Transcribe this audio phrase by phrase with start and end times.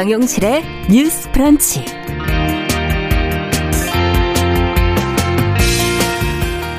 [0.00, 1.84] 정용실의 뉴스 프런치.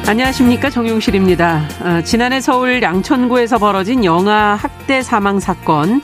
[0.08, 1.68] 안녕하십니까 정용실입니다.
[1.82, 6.02] 어, 지난해 서울 양천구에서 벌어진 영아 학대 사망 사건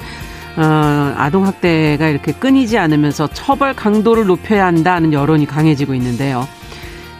[0.57, 6.47] 어, 아동 학대가 이렇게 끊이지 않으면서 처벌 강도를 높여야 한다는 여론이 강해지고 있는데요.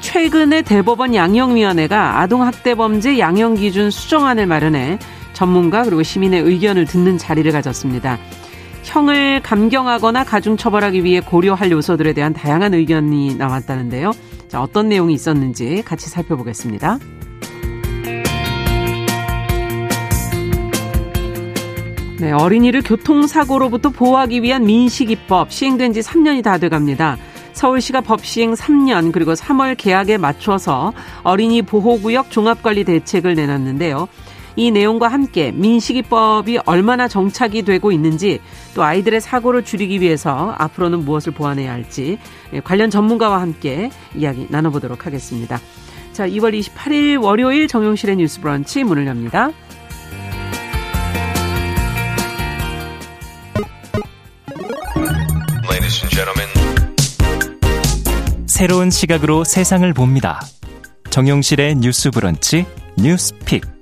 [0.01, 4.99] 최근에 대법원 양형위원회가 아동 학대 범죄 양형 기준 수정안을 마련해
[5.33, 8.19] 전문가 그리고 시민의 의견을 듣는 자리를 가졌습니다.
[8.87, 14.11] 형을 감경하거나 가중 처벌하기 위해 고려할 요소들에 대한 다양한 의견이 나왔다는데요.
[14.47, 16.97] 자, 어떤 내용이 있었는지 같이 살펴보겠습니다.
[22.19, 27.17] 네, 어린이를 교통사고로부터 보호하기 위한 민식이법 시행된 지 3년이 다 돼갑니다.
[27.53, 34.07] 서울시가 법 시행 3년 그리고 3월 개학에 맞춰서 어린이 보호구역 종합관리 대책을 내놨는데요.
[34.57, 38.41] 이 내용과 함께 민식이법이 얼마나 정착이 되고 있는지
[38.73, 42.17] 또 아이들의 사고를 줄이기 위해서 앞으로는 무엇을 보완해야 할지
[42.63, 45.61] 관련 전문가와 함께 이야기 나눠보도록 하겠습니다.
[46.11, 49.51] 자, 2월 28일 월요일 정용실의 뉴스 브런치 문을 엽니다.
[58.47, 60.41] 새로운 시각으로 세상을 봅니다.
[61.11, 62.65] 정용실의 뉴스 브런치
[62.97, 63.76] 뉴스픽.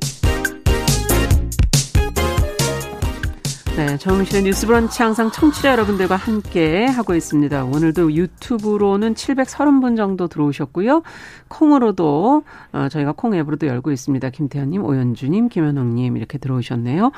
[3.76, 7.66] 네, 정용실의 뉴스 브런치 항상 청취자 여러분들과 함께 하고 있습니다.
[7.66, 11.04] 오늘도 유튜브로는 730분 정도 들어오셨고요.
[11.50, 14.30] 콩으로도 어, 저희가 콩 앱으로도 열고 있습니다.
[14.30, 17.12] 김태현님, 오연주님, 김현웅님 이렇게 들어오셨네요.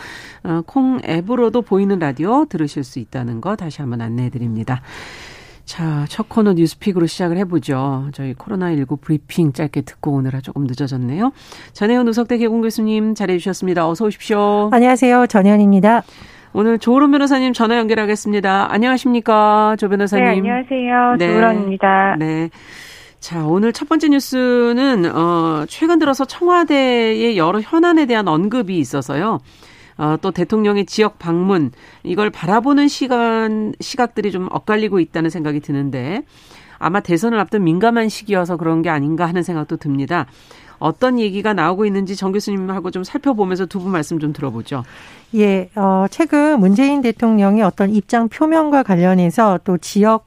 [0.46, 4.82] 어, 콩 앱으로도 보이는 라디오 들으실 수 있다는 거 다시 한번 안내해드립니다.
[5.64, 8.10] 자, 첫 코너 뉴스픽으로 시작을 해보죠.
[8.14, 11.34] 저희 코로나19 브리핑 짧게 듣고 오느라 조금 늦어졌네요.
[11.74, 13.88] 전혜연 우석대 개공 교수님 잘해주셨습니다.
[13.88, 14.70] 어서 오십시오.
[14.72, 15.28] 안녕하세요.
[15.28, 16.04] 전혜연입니다.
[16.54, 18.72] 오늘 조으론 변호사님 전화 연결하겠습니다.
[18.72, 20.26] 안녕하십니까, 조 변호사님.
[20.26, 21.16] 네, 안녕하세요.
[21.20, 21.28] 네.
[21.28, 22.16] 조으론입니다.
[22.18, 22.50] 네.
[23.20, 29.40] 자, 오늘 첫 번째 뉴스는 어 최근 들어서 청와대의 여러 현안에 대한 언급이 있어서요.
[29.98, 31.72] 어, 또 대통령의 지역 방문
[32.04, 36.22] 이걸 바라보는 시간 시각들이 좀 엇갈리고 있다는 생각이 드는데
[36.78, 40.28] 아마 대선을 앞둔 민감한 시기여서 그런 게 아닌가 하는 생각도 듭니다.
[40.80, 44.84] 어떤 얘기가 나오고 있는지 정 교수님하고 좀 살펴보면서 두 분 말씀 좀 들어보죠.
[45.36, 50.26] 예, 어, 최근 문재인 대통령의 어떤 입장 표명과 관련해서 또 지역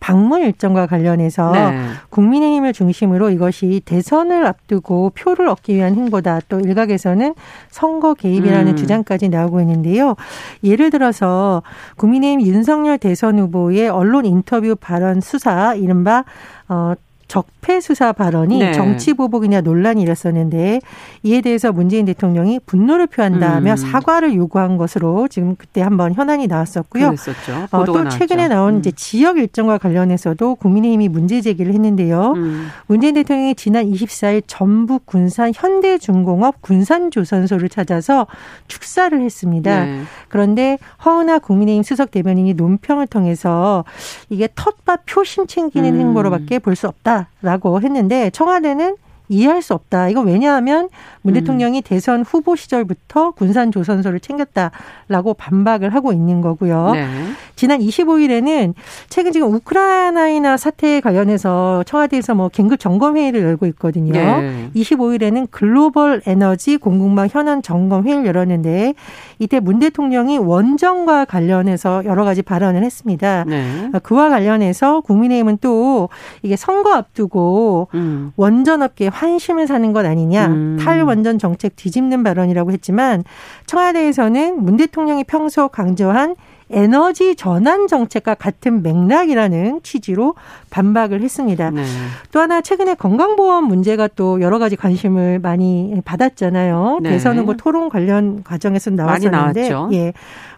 [0.00, 1.78] 방문 일정과 관련해서 네.
[2.10, 7.34] 국민의힘을 중심으로 이것이 대선을 앞두고 표를 얻기 위한 행보다 또 일각에서는
[7.70, 8.76] 선거 개입이라는 음.
[8.76, 10.16] 주장까지 나오고 있는데요.
[10.64, 11.62] 예를 들어서
[11.98, 16.24] 국민의힘 윤석열 대선 후보의 언론 인터뷰 발언 수사 이른바
[16.68, 16.94] 어
[17.32, 18.72] 적폐 수사 발언이 네.
[18.72, 20.82] 정치 보복이냐 논란이 일었었는데
[21.22, 23.76] 이에 대해서 문재인 대통령이 분노를 표한다며 음.
[23.76, 27.06] 사과를 요구한 것으로 지금 그때 한번 현안이 나왔었고요.
[27.06, 27.68] 그랬었죠.
[27.70, 28.78] 어, 또 최근에 나온 음.
[28.80, 32.34] 이제 지역 일정과 관련해서도 국민의힘이 문제 제기를 했는데요.
[32.36, 32.68] 음.
[32.86, 38.26] 문재인 대통령이 지난 24일 전북 군산 현대중공업 군산조선소를 찾아서
[38.68, 39.86] 축사를 했습니다.
[39.86, 40.02] 네.
[40.28, 43.86] 그런데 허은하 국민의힘 수석 대변인이 논평을 통해서
[44.28, 45.98] 이게 텃밭 표심 챙기는 음.
[45.98, 47.21] 행보로밖에 볼 수 없다.
[47.42, 48.96] 라고 했는데 청와대는
[49.32, 50.08] 이해할 수 없다.
[50.08, 50.88] 이거 왜냐하면
[51.22, 51.40] 문 음.
[51.40, 51.82] 대통령이 음.
[51.82, 56.92] 대선 후보 시절부터 군산 조선소를 챙겼다라고 반박을 하고 있는 거고요.
[56.92, 57.08] 네.
[57.56, 58.74] 지난 25일에는
[59.08, 64.12] 최근 지금 우크라이나 사태에 관련해서 청와대에서 뭐 긴급 점검 회의를 열고 있거든요.
[64.12, 64.70] 네.
[64.74, 68.94] 25일에는 글로벌 에너지 공급망 현안 점검 회의를 열었는데
[69.38, 73.44] 이때 문 대통령이 원전과 관련해서 여러 가지 발언을 했습니다.
[73.46, 73.90] 네.
[74.02, 76.08] 그와 관련해서 국민의힘은 또
[76.42, 78.32] 이게 선거 앞두고 음.
[78.36, 80.76] 원전업계 환심을 사는 것 아니냐 음.
[80.80, 83.22] 탈원전 정책 뒤집는 발언이라고 했지만
[83.66, 86.34] 청와대에서는 문 대통령이 평소 강조한
[86.72, 90.34] 에너지 전환 정책과 같은 맥락이라는 취지로
[90.70, 91.70] 반박을 했습니다.
[91.70, 91.84] 네.
[92.32, 97.00] 또 하나 최근에 건강보험 문제가 또 여러 가지 관심을 많이 받았잖아요.
[97.02, 97.10] 네.
[97.10, 100.12] 대선 후보 토론 관련 과정에서 나왔었는데 예.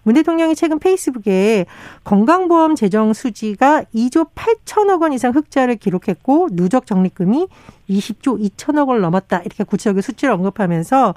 [0.05, 1.67] 문 대통령이 최근 페이스북에
[2.05, 7.49] 건강보험 재정 수지가 2조 8천억 원 이상 흑자를 기록했고 누적 적립금이
[7.89, 9.39] 20조 2천억 원을 넘었다.
[9.45, 11.15] 이렇게 구체적인 수치를 언급하면서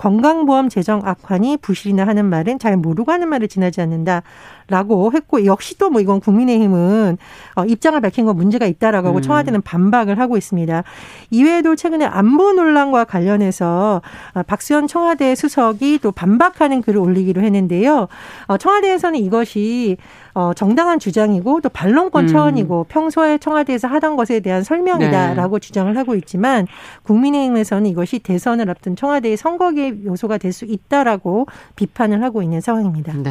[0.00, 5.90] 건강보험 재정 악화니 부실이나 하는 말은 잘 모르고 하는 말을 지나지 않는다라고 했고 역시 또
[5.90, 7.18] 뭐 이건 국민의힘은
[7.56, 9.22] 어, 입장을 밝힌 건 문제가 있다라고 하고 음.
[9.22, 10.84] 청와대는 반박을 하고 있습니다.
[11.30, 14.00] 이외에도 최근에 안보 논란과 관련해서
[14.34, 18.08] 어, 박수현 청와대 수석이 또 반박하는 글을 올리기로 했는데요.
[18.46, 19.96] 어, 청와대에서는 이것이
[20.32, 22.28] 어, 정당한 주장이고 또 반론권 음.
[22.28, 25.66] 차원이고 평소에 청와대에서 하던 것에 대한 설명이다라고 네.
[25.66, 26.68] 주장을 하고 있지만
[27.02, 31.46] 국민의힘에서는 이것이 대선을 앞둔 청와대의 선거 개입 요소가 될 수 있다라고
[31.76, 33.12] 비판을 하고 있는 상황입니다.
[33.14, 33.30] 네.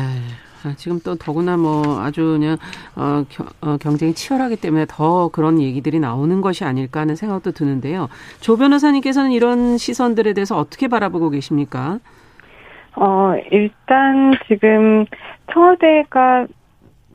[0.63, 2.57] 아, 지금 또 더구나 뭐 아주 그냥
[2.95, 8.09] 어, 겨, 어, 경쟁이 치열하기 때문에 더 그런 얘기들이 나오는 것이 아닐까 하는 생각도 드는데요.
[8.41, 11.99] 조 변호사님께서는 이런 시선들에 대해서 어떻게 바라보고 계십니까?
[12.95, 15.05] 어, 일단 지금
[15.53, 16.47] 청와대가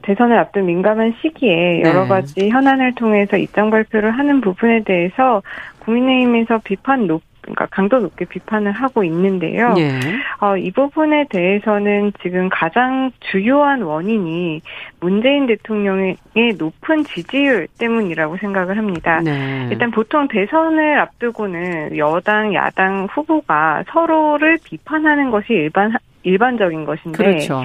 [0.03, 2.09] 대선을 앞둔 민감한 시기에 여러 네.
[2.09, 5.43] 가지 현안을 통해서 입장 발표를 하는 부분에 대해서
[5.81, 9.75] 국민의힘에서 비판 높 그러니까 강도 높게 비판을 하고 있는데요.
[9.79, 10.01] 예.
[10.41, 14.63] 어, 이 부분에 대해서는 지금 가장 주요한 원인이
[15.01, 16.17] 문재인 대통령의
[16.59, 19.21] 높은 지지율 때문이라고 생각을 합니다.
[19.23, 19.69] 네.
[19.71, 25.93] 일단 보통 대선을 앞두고는 여당, 야당 후보가 서로를 비판하는 것이 일반
[26.23, 27.65] 일반적인 것인데 그렇죠.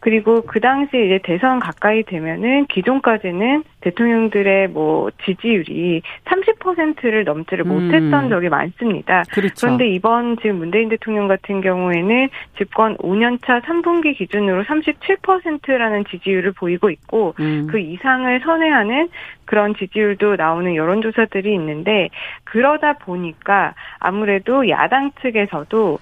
[0.00, 7.68] 그리고 그 당시 이제 대선 가까이 되면은 기존까지는 대통령들의 뭐 지지율이 30%를 넘지를 음.
[7.68, 9.22] 못했던 적이 많습니다.
[9.32, 9.54] 그렇죠.
[9.60, 12.28] 그런데 이번 지금 문재인 대통령 같은 경우에는
[12.58, 17.66] 집권 5년차 3분기 기준으로 37%라는 지지율을 보이고 있고 음.
[17.70, 19.08] 그 이상을 선회하는
[19.44, 22.10] 그런 지지율도 나오는 여론조사들이 있는데
[22.44, 25.98] 그러다 보니까 아무래도 야당 측에서도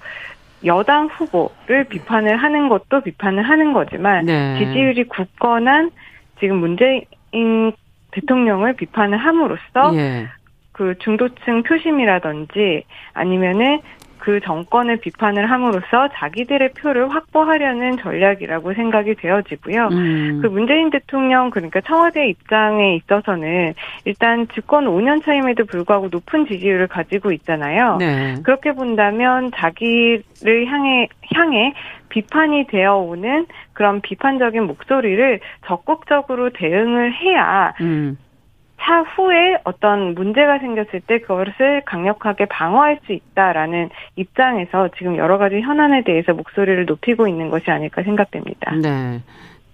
[0.65, 4.59] 여당 후보를 비판을 하는 것도 비판을 하는 거지만 네.
[4.59, 5.91] 지지율이 굳건한
[6.41, 7.73] 지금 문재인
[8.13, 10.29] 대통령을 비판을 함으로써 예.
[10.73, 13.81] 그 중도층 표심이라든지 아니면은
[14.25, 19.89] 그 정권을 비판을 함으로써 자기들의 표를 확보하려는 전략이라고 생각이 되어지고요.
[19.89, 20.39] 음.
[20.41, 23.75] 그 문재인 대통령 그러니까 청와대 입장에 있어서는
[24.07, 27.99] 일단 집권 5년 차임에도 불구하고 높은 지지율을 가지고 있잖아요.
[27.99, 28.37] 네.
[28.43, 31.75] 그렇게 본다면 자기를 향해 향해
[32.09, 33.45] 비판이 되어 오는
[33.75, 38.17] 그런 비판적인 목소리를 적극적으로 대응을 해야 음.
[38.81, 46.05] 차후에 어떤 문제가 생겼을 때 그것을 강력하게 방어할 수 있다라는 입장에서 지금 여러 가지 현안에
[46.05, 48.75] 대해서 목소리를 높이고 있는 것이 아닐까 생각됩니다.
[48.77, 49.21] 네.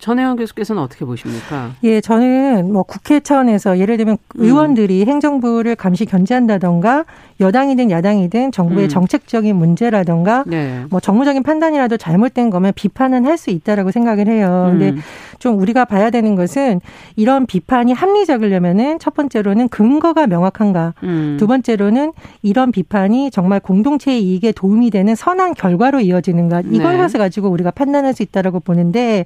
[0.00, 1.72] 전혜원 교수께서는 어떻게 보십니까?
[1.84, 4.42] 예, 저는 뭐 국회 차원에서 예를 들면 음.
[4.42, 5.08] 의원들이 음.
[5.08, 7.04] 행정부를 감시 견제한다던가
[7.40, 8.88] 여당이든 야당이든 정부의 음.
[8.88, 10.84] 정책적인 문제라던가 네.
[10.90, 14.68] 뭐 정무적인 판단이라도 잘못된 거면 비판은 할 수 있다라고 생각을 해요.
[14.70, 15.00] 근데 음.
[15.38, 16.82] 좀 우리가 봐야 되는 것은
[17.16, 20.92] 이런 비판이 합리적이려면은 첫 번째로는 근거가 명확한가.
[21.02, 21.36] 음.
[21.40, 22.12] 두 번째로는
[22.42, 26.64] 이런 비판이 정말 공동체의 이익에 도움이 되는 선한 결과로 이어지는가.
[26.70, 27.18] 이걸 네.
[27.18, 29.24] 가지고 우리가 판단할 수 있다라고 보는데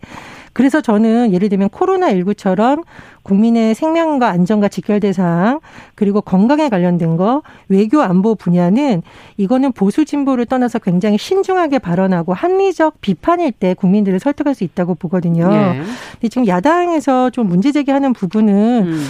[0.54, 2.84] 그래서 저는 예를 들면 코로나19처럼
[3.24, 5.60] 국민의 생명과 안전과 직결된 사항
[5.94, 9.02] 그리고 건강에 관련된 거 외교 안보 분야는
[9.36, 15.48] 이거는 보수 진보를 떠나서 굉장히 신중하게 발언하고 합리적 비판일 때 국민들을 설득할 수 있다고 보거든요.
[15.48, 15.82] 네.
[16.12, 19.04] 근데 지금 야당에서 좀 문제 제기하는 부분은 음.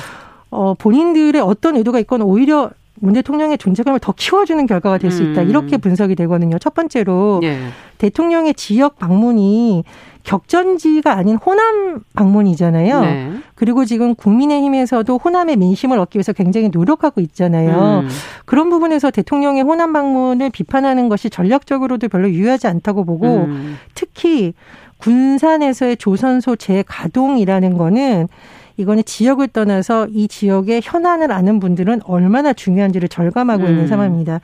[0.50, 2.70] 어 본인들의 어떤 의도가 있건 오히려
[3.00, 5.42] 문 대통령의 존재감을 더 키워주는 결과가 될 수 있다.
[5.42, 5.48] 음.
[5.48, 6.58] 이렇게 분석이 되거든요.
[6.58, 7.58] 첫 번째로 네.
[7.98, 9.84] 대통령의 지역 방문이
[10.24, 13.00] 격전지가 아닌 호남 방문이잖아요.
[13.02, 13.32] 네.
[13.54, 18.04] 그리고 지금 국민의힘에서도 호남의 민심을 얻기 위해서 굉장히 노력하고 있잖아요.
[18.04, 18.08] 음.
[18.46, 23.76] 그런 부분에서 대통령의 호남 방문을 비판하는 것이 전략적으로도 별로 유효하지 않다고 보고 음.
[23.94, 24.54] 특히
[24.98, 28.28] 군산에서의 조선소 재가동이라는 거는
[28.76, 33.68] 이거는 지역을 떠나서 이 지역의 현안을 아는 분들은 얼마나 중요한지를 절감하고 음.
[33.68, 34.40] 있는 상황입니다.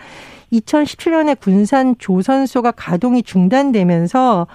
[0.52, 4.46] 2017년에 군산 조선소가 가동이 중단되면서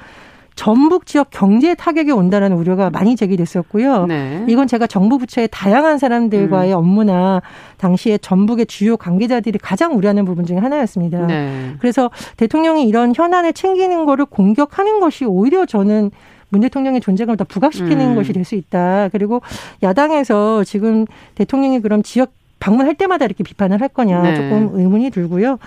[0.55, 4.05] 전북 지역 경제 타격이 온다는 우려가 많이 제기됐었고요.
[4.05, 4.45] 네.
[4.47, 6.77] 이건 제가 정부 부처의 다양한 사람들과의 음.
[6.77, 7.41] 업무나
[7.77, 11.27] 당시에 전북의 주요 관계자들이 가장 우려하는 부분 중에 하나였습니다.
[11.27, 11.75] 네.
[11.79, 16.11] 그래서 대통령이 이런 현안을 챙기는 거를 공격하는 것이 오히려 저는
[16.55, 18.15] 문 대통령의 존재감을 더 부각시키는 음.
[18.15, 19.09] 것이 될 수 있다.
[19.09, 19.41] 그리고
[19.81, 24.35] 야당에서 지금 대통령이 그럼 지역 방문할 때마다 이렇게 비판을 할 거냐 네.
[24.35, 25.57] 조금 의문이 들고요.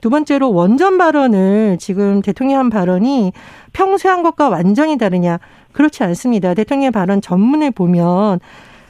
[0.00, 3.32] 두 번째로 원전 발언을 지금 대통령 한 발언이
[3.72, 5.38] 평소에 한 것과 완전히 다르냐
[5.72, 6.54] 그렇지 않습니다.
[6.54, 8.40] 대통령의 발언 전문을 보면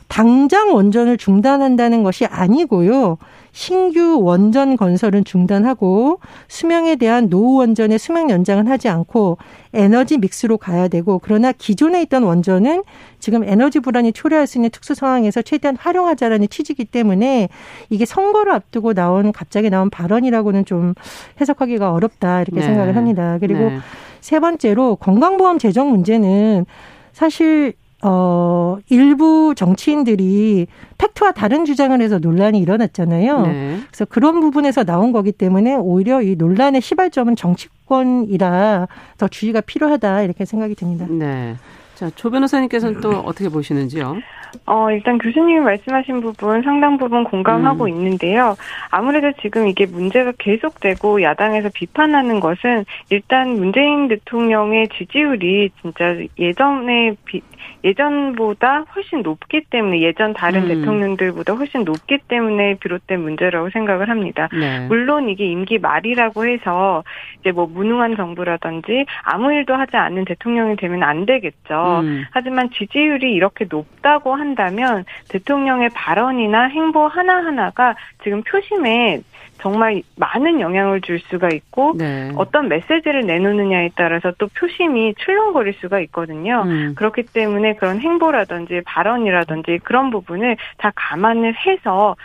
[0.09, 3.19] 당장 원전을 중단한다는 것이 아니고요.
[3.53, 9.38] 신규 원전 건설은 중단하고 수명에 대한 노후 원전의 수명 연장은 하지 않고
[9.75, 12.85] 에너지 믹스로 가야 되고 그러나 기존에 있던 원전은
[13.19, 17.49] 지금 에너지 불안이 초래할 수 있는 특수 상황에서 최대한 활용하자라는 취지이기 때문에
[17.91, 20.95] 이게 선거를 앞두고 나온 갑자기 나온 발언이라고는 좀
[21.41, 22.67] 해석하기가 어렵다 이렇게 네.
[22.67, 23.38] 생각을 합니다.
[23.41, 23.79] 그리고 네.
[24.21, 26.65] 세 번째로 건강보험 재정 문제는
[27.12, 30.67] 사실 어, 일부 정치인들이
[30.99, 33.43] 팩트와 다른 주장을 해서 논란이 일어났잖아요.
[33.43, 33.78] 네.
[33.88, 38.87] 그래서 그런 부분에서 나온 거기 때문에 오히려 이 논란의 시발점은 정치권이라
[39.19, 41.07] 더 주의가 필요하다 이렇게 생각이 듭니다.
[41.09, 41.57] 네.
[41.95, 44.19] 자, 조 변호사님께서는 또 어떻게 보시는지요?
[44.67, 47.88] 어, 일단 교수님이 말씀하신 부분 상당 부분 공감하고 음.
[47.88, 48.57] 있는데요.
[48.90, 57.43] 아무래도 지금 이게 문제가 계속되고 야당에서 비판하는 것은 일단 문재인 대통령의 지지율이 진짜 예전에 비,
[57.85, 60.69] 예전보다 훨씬 높기 때문에 예전 다른 음.
[60.69, 64.49] 대통령들보다 훨씬 높기 때문에 비롯된 문제라고 생각을 합니다.
[64.53, 64.87] 네.
[64.88, 67.05] 물론 이게 임기 말이라고 해서
[67.41, 72.00] 이제 뭐 무능한 정부라든지 아무 일도 하지 않는 대통령이 되면 안 되겠죠.
[72.03, 72.25] 음.
[72.31, 79.21] 하지만 지지율이 이렇게 높다고 한다면 대통령의 발언이나 행보 하나하나가 지금 표심에
[79.61, 82.31] 정말 많은 영향을 줄 수가 있고 네.
[82.37, 86.62] 어떤 메시지를 내놓느냐에 따라서 또 표심이 출렁거릴 수가 있거든요.
[86.67, 86.95] 음.
[86.97, 92.17] 그렇기 때문에 그런 행보라든지 발언이라든지 그런 부분을 다 감안을 해서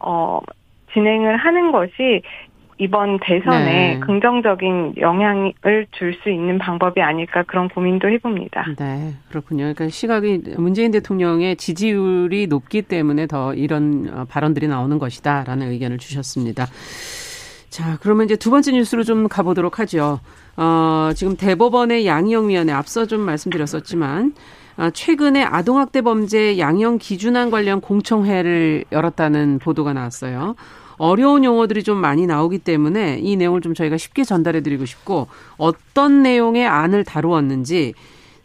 [0.00, 0.40] 어
[0.92, 2.22] 진행을 하는 것이
[2.78, 4.00] 이번 대선에 네.
[4.00, 8.66] 긍정적인 영향을 줄 수 있는 방법이 아닐까 그런 고민도 해봅니다.
[8.78, 9.64] 네, 그렇군요.
[9.64, 16.66] 그러니까 시각이 문재인 대통령의 지지율이 높기 때문에 더 이런 어, 발언들이 나오는 것이다라는 의견을 주셨습니다.
[17.68, 20.20] 자, 그러면 이제 두 번째 뉴스로 좀 가보도록 하죠.
[20.56, 24.32] 어, 지금 대법원의 양형위원회 앞서 좀 말씀드렸었지만
[24.78, 30.54] 어, 최근에 아동학대 범죄 양형 기준안 관련 공청회를 열었다는 보도가 나왔어요.
[30.98, 36.22] 어려운 용어들이 좀 많이 나오기 때문에 이 내용을 좀 저희가 쉽게 전달해 드리고 싶고 어떤
[36.22, 37.94] 내용의 안을 다루었는지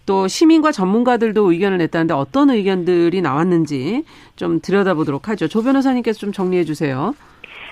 [0.06, 4.04] 또 시민과 전문가들도 의견을 냈다는데 어떤 의견들이 나왔는지
[4.36, 5.48] 좀 들여다보도록 하죠.
[5.48, 7.14] 조 변호사님께서 좀 정리해 주세요.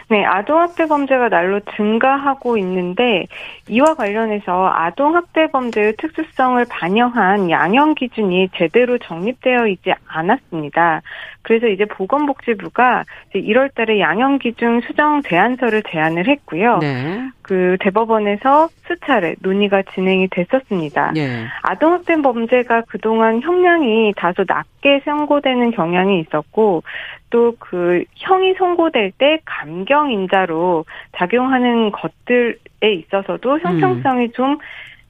[0.10, 3.28] 네, 아동학대 범죄가 날로 증가하고 있는데
[3.68, 11.04] 이와 관련해서 아동학대 범죄의 특수성을 반영한 양형 기준이 제대로 정립되어 있지 않았습니다.
[11.44, 13.04] 그래서 이제 보건복지부가
[13.36, 16.80] 1월 달에 양형 기준 수정 제안서를 제안을 했고요.
[16.80, 17.30] 네.
[17.50, 21.12] 그 대법원에서 수차례 논의가 진행이 됐었습니다.
[21.14, 21.46] 네.
[21.64, 26.84] 아동학대 범죄가 그동안 형량이 다소 낮게 선고되는 경향이 있었고
[27.32, 34.32] 또 그 형이 선고될 때 감경 인자로 작용하는 것들에 있어서도 형평성이 음.
[34.34, 34.58] 좀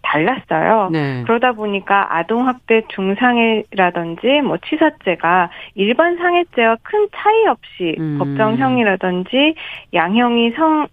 [0.01, 0.89] 달랐어요.
[0.91, 1.23] 네.
[1.23, 8.17] 그러다 보니까 아동학대 중상해라든지 뭐 치사죄가 일반 상해죄와 큰 차이 없이 음.
[8.17, 9.55] 법정형이라든지
[9.93, 10.87] 양형이 성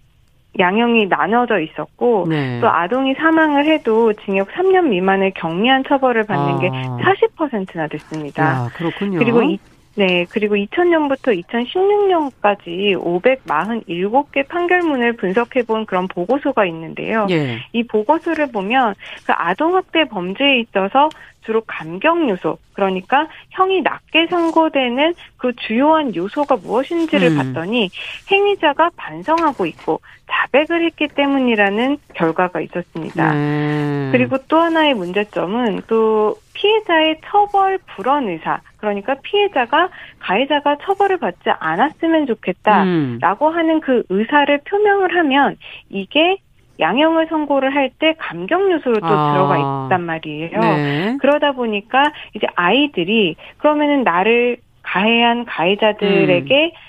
[0.59, 2.61] 양형이 나눠져 있었고 네.
[2.61, 6.59] 또 아동이 사망을 해도 징역 3년 미만의 경미한 처벌을 받는 아.
[6.59, 8.43] 게 40%나 됐습니다.
[8.43, 9.19] 야, 그렇군요.
[9.19, 9.59] 그리고 이,
[9.97, 17.27] 네, 그리고 2000년부터 2016년까지 547개 판결문을 분석해 본 그런 보고서가 있는데요.
[17.31, 17.61] 예.
[17.73, 21.09] 이 보고서를 보면 그 아동학대 범죄에 있어서
[21.47, 27.37] 주로 감경 요소, 그러니까 형이 낮게 선고되는 그 주요한 요소가 무엇인지를 음.
[27.37, 27.89] 봤더니
[28.31, 33.33] 행위자가 반성하고 있고 자백을 했기 때문이라는 결과가 있었습니다.
[33.33, 34.09] 음.
[34.11, 42.27] 그리고 또 하나의 문제점은 또 피해자의 처벌 불원 의사, 그러니까 피해자가 가해자가 처벌을 받지 않았으면
[42.27, 43.55] 좋겠다라고 음.
[43.55, 45.57] 하는 그 의사를 표명을 하면
[45.91, 46.39] 이게
[46.81, 49.33] 양형을 선고를 할 때 감경 요소로 또 아.
[49.33, 50.61] 들어가 있단 말이에요.
[50.61, 51.17] 네.
[51.21, 56.86] 그러다 보니까 이제 아이들이 그러면은 나를 가해한 가해자들에게 음.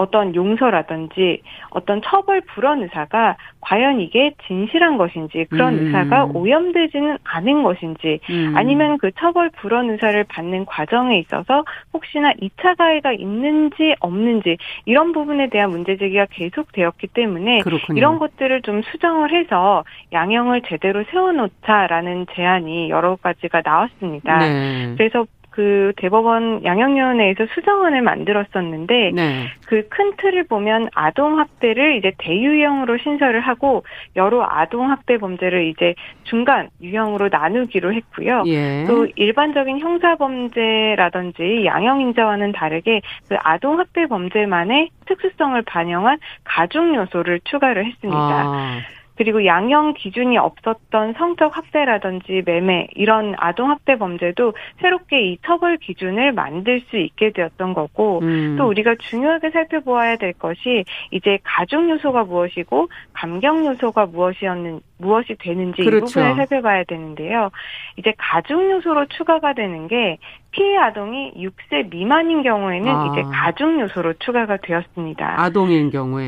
[0.00, 5.86] 어떤 용서라든지 어떤 처벌 불원 의사가 과연 이게 진실한 것인지 그런 음.
[5.86, 8.54] 의사가 오염되지는 않은 것인지 음.
[8.56, 15.50] 아니면 그 처벌 불원 의사를 받는 과정에 있어서 혹시나 2차 가해가 있는지 없는지 이런 부분에
[15.50, 17.98] 대한 문제 제기가 계속 되었기 때문에 그렇군요.
[17.98, 24.38] 이런 것들을 좀 수정을 해서 양형을 제대로 세워놓자라는 제안이 여러 가지가 나왔습니다.
[24.38, 24.94] 네.
[24.96, 29.46] 그래서 그 대법원 양형위원회에서 수정안을 만들었었는데 네.
[29.66, 33.84] 그큰 틀을 보면 아동 학대를 이제 대유형으로 신설을 하고
[34.16, 38.44] 여러 아동 학대 범죄를 이제 중간 유형으로 나누기로 했고요.
[38.46, 38.84] 예.
[38.86, 47.40] 또 일반적인 형사 범죄라든지 양형 인자와는 다르게 그 아동 학대 범죄만의 특수성을 반영한 가중 요소를
[47.44, 48.18] 추가를 했습니다.
[48.18, 48.80] 아.
[49.20, 56.32] 그리고 양형 기준이 없었던 성적 학대라든지 매매 이런 아동 학대 범죄도 새롭게 이 처벌 기준을
[56.32, 58.56] 만들 수 있게 되었던 거고 음.
[58.58, 65.82] 또 우리가 중요하게 살펴보아야 될 것이 이제 가중 요소가 무엇이고 감경 요소가 무엇이었는 무엇이 되는지
[65.82, 66.20] 그렇죠.
[66.20, 67.50] 이 부분을 살펴봐야 되는데요.
[67.96, 70.18] 이제 가중 요소로 추가가 되는 게
[70.52, 73.06] 피해 아동이 6세 미만인 경우에는 아.
[73.12, 75.40] 이제 가중 요소로 추가가 되었습니다.
[75.40, 76.24] 아동인 경우에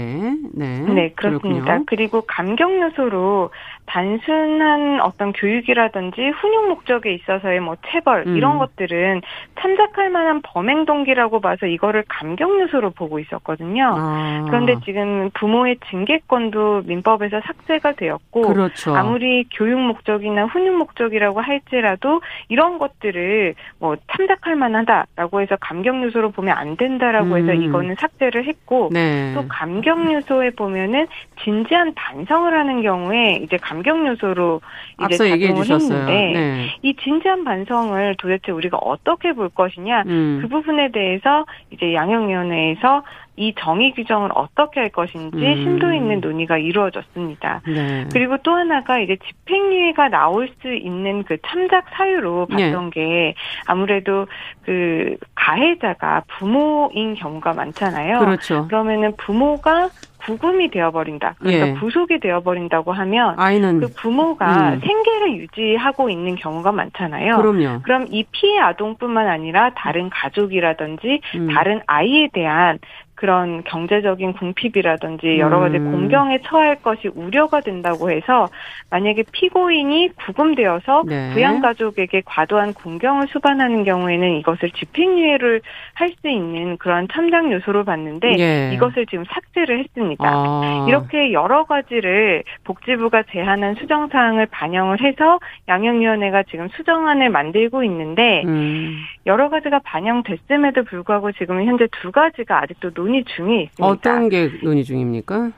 [0.55, 1.65] 네, 네 그렇습니다.
[1.65, 1.85] 그렇군요.
[1.87, 3.51] 그리고 감경 요소로
[3.87, 8.37] 단순한 어떤 교육이라든지 훈육 목적에 있어서의 뭐 체벌 음.
[8.37, 9.21] 이런 것들은
[9.61, 13.95] 참작할 만한 범행 동기라고 봐서 이거를 감경 요소로 보고 있었거든요.
[13.95, 14.45] 아.
[14.47, 18.95] 그런데 지금 부모의 징계권도 민법에서 삭제가 되었고 그렇죠.
[18.95, 26.57] 아무리 교육 목적이나 훈육 목적이라고 할지라도 이런 것들을 뭐 참작할 만하다라고 해서 감경 요소로 보면
[26.57, 27.63] 안 된다라고 해서 음.
[27.63, 29.33] 이거는 삭제를 했고 네.
[29.35, 31.07] 또 감경 요소에 보면은
[31.43, 34.61] 진지한 반성을 하는 경우에 이제 감경 요소로
[35.07, 35.65] 이제 작용을.
[35.65, 36.67] 했는데 네.
[36.83, 40.39] 이 진지한 반성을 도대체 우리가 어떻게 볼 것이냐 음.
[40.43, 43.03] 그 부분에 대해서 이제 양형위원회에서
[43.37, 45.55] 이 정의 규정을 어떻게 할 것인지 음.
[45.57, 47.63] 심도 있는 논의가 이루어졌습니다.
[47.67, 48.07] 네.
[48.13, 52.71] 그리고 또 하나가 이제 집행유예가 나올 수 있는 그 참작 사유로 네.
[52.71, 53.35] 봤던 게
[53.67, 54.27] 아무래도
[54.65, 58.19] 그 가해자가 부모인 경우가 많잖아요.
[58.19, 58.67] 그렇죠.
[58.69, 59.89] 그러면은 부모가
[60.25, 61.35] 구금이 되어버린다.
[61.39, 61.73] 그러니까 예.
[61.75, 64.81] 구속이 되어버린다고 하면 아이는 그 부모가 음.
[64.81, 67.39] 생계를 유지하고 있는 경우가 많잖아요.
[67.39, 67.83] 그럼요.
[67.83, 71.49] 그럼 이 피해 아동뿐만 아니라 다른 가족이라든지 음.
[71.53, 72.79] 다른 아이에 대한
[73.23, 75.93] 그런 경제적인 궁핍이라든지 여러 가지 음.
[75.93, 78.49] 공경에 처할 것이 우려가 된다고 해서
[78.91, 81.31] 만약에 피고인이 구금되어서 네.
[81.33, 85.61] 부양 가족에게 과도한 공경을 수반하는 경우에는 이것을 집행유예를
[85.95, 88.71] 할 수 있는 그런 참작 요소로 봤는데 예.
[88.75, 90.25] 이것을 지금 삭제를 했습니다.
[90.25, 90.87] 아.
[90.89, 98.99] 이렇게 여러 가지를 복지부가 제안한 수정 사항을 반영을 해서 양형위원회가 지금 수정안을 만들고 있는데 음.
[99.27, 103.87] 여러 가지가 반영됐음에도 불구하고 지금 현재 두 가지가 아직도 논의 중에 있습니다.
[103.87, 105.53] 어떤 게 논의 중입니까?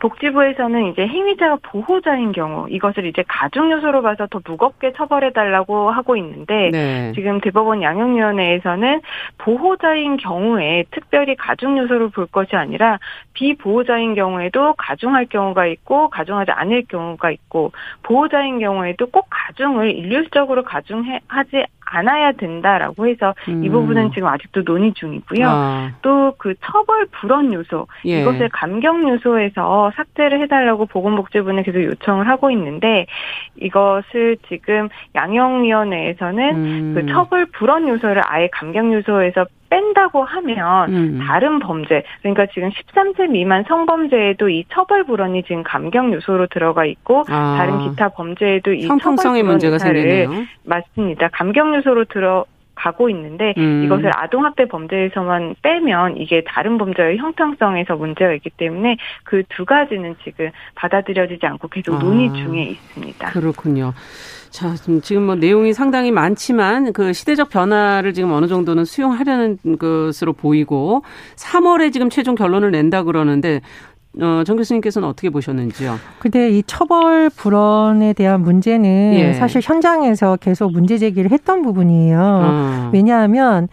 [0.00, 6.16] 복지부에서는 이제 행위자가 보호자인 경우 이것을 이제 가중 요소로 봐서 더 무겁게 처벌해 달라고 하고
[6.16, 7.12] 있는데 네.
[7.14, 9.02] 지금 대법원 양형위원회에서는
[9.38, 12.98] 보호자인 경우에 특별히 가중 요소를 볼 것이 아니라
[13.34, 21.66] 비보호자인 경우에도 가중할 경우가 있고 가중하지 않을 경우가 있고 보호자인 경우에도 꼭 가중을 일률적으로 가중하지
[21.90, 23.70] 않아야 된다라고 해서 이 음.
[23.70, 25.46] 부분은 지금 아직도 논의 중이고요.
[25.46, 25.90] 아.
[26.02, 28.22] 또그 처벌 불원 요소 예.
[28.22, 33.06] 이것을 감경 요소에서 삭제를 해달라고 보건복지부는 계속 요청을 하고 있는데
[33.56, 36.94] 이것을 지금 양형위원회에서는 음.
[36.94, 41.20] 그 처벌 불원 요소를 아예 감경 요소에서 뺀다고 하면 음.
[41.26, 47.24] 다른 범죄 그러니까 지금 13세 미만 성범죄에도 이 처벌 불원이 지금 감경 요소로 들어가 있고
[47.28, 47.56] 아.
[47.56, 50.30] 다른 기타 범죄에도 이 불원 문제가 생기네요.
[50.64, 51.28] 맞습니다.
[51.32, 53.84] 감경 요소로 들어 가고 있는데 음.
[53.84, 60.50] 이것을 아동학대 범죄에서만 빼면 이게 다른 범죄의 형평성에서 문제가 있기 때문에 그 두 가지는 지금
[60.74, 61.98] 받아들여지지 않고 계속 아.
[61.98, 63.30] 논의 중에 있습니다.
[63.30, 63.92] 그렇군요.
[64.50, 71.02] 자, 지금- 뭐 내용이 상당히 많지만 그 시대적 변화를 지금 어느 정도는 수용하려는 것으로 보이고
[71.36, 73.60] 3월에 지금 최종 결론을 낸다 그러는데
[74.20, 75.96] 어, 정 교수님께서는 어떻게 보셨는지요?
[76.18, 79.32] 근데 이 처벌 불원에 대한 문제는 예.
[79.34, 82.18] 사실 현장에서 계속 문제 제기를 했던 부분이에요.
[82.20, 82.90] 어.
[82.92, 83.68] 왜냐하면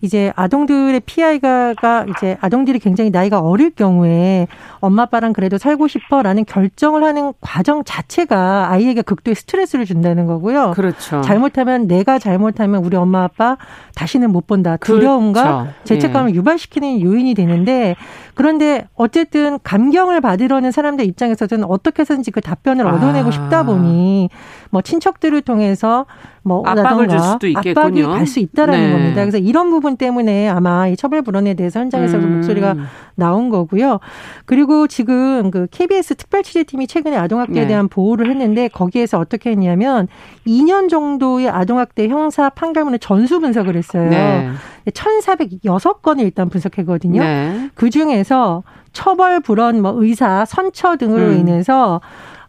[0.00, 1.74] 이제 아동들의 피해가
[2.16, 4.46] 이제 아동들이 굉장히 나이가 어릴 경우에
[4.80, 10.72] 엄마 아빠랑 그래도 살고 싶어라는 결정을 하는 과정 자체가 아이에게 극도의 스트레스를 준다는 거고요.
[10.72, 11.20] 그렇죠.
[11.22, 13.56] 잘못하면 내가 잘못하면 우리 엄마 아빠
[13.94, 14.76] 다시는 못 본다.
[14.76, 15.74] 두려움과 그렇죠.
[15.84, 17.96] 죄책감을 유발시키는 요인이 되는데
[18.34, 22.94] 그런데 어쨌든 감경을 받으려는 사람들 입장에서는 어떻게 해서든지 그 답변을 아.
[22.94, 24.28] 얻어내고 싶다 보니
[24.70, 26.06] 뭐 친척들을 통해서
[26.46, 27.70] 뭐 압박을 줄 수도 있겠군요.
[27.80, 28.92] 압박이 갈 수 있다라는 네.
[28.92, 29.20] 겁니다.
[29.22, 32.34] 그래서 이런 부분 때문에 아마 이 처벌 불원에 대해서 현장에서도 음.
[32.36, 32.76] 목소리가
[33.16, 33.98] 나온 거고요.
[34.44, 37.66] 그리고 지금 그 KBS 특별 취재팀이 최근에 아동학대에 네.
[37.68, 40.06] 대한 보호를 했는데 거기에서 어떻게 했냐면
[40.46, 44.08] 2년 정도의 아동학대 형사 판결문을 전수 분석을 했어요.
[44.08, 44.50] 네.
[44.90, 47.22] 1,406건을 일단 분석했거든요.
[47.22, 47.70] 네.
[47.74, 51.38] 그 중에서 처벌 불원, 뭐 의사, 선처 등으로 음.
[51.38, 52.00] 인해서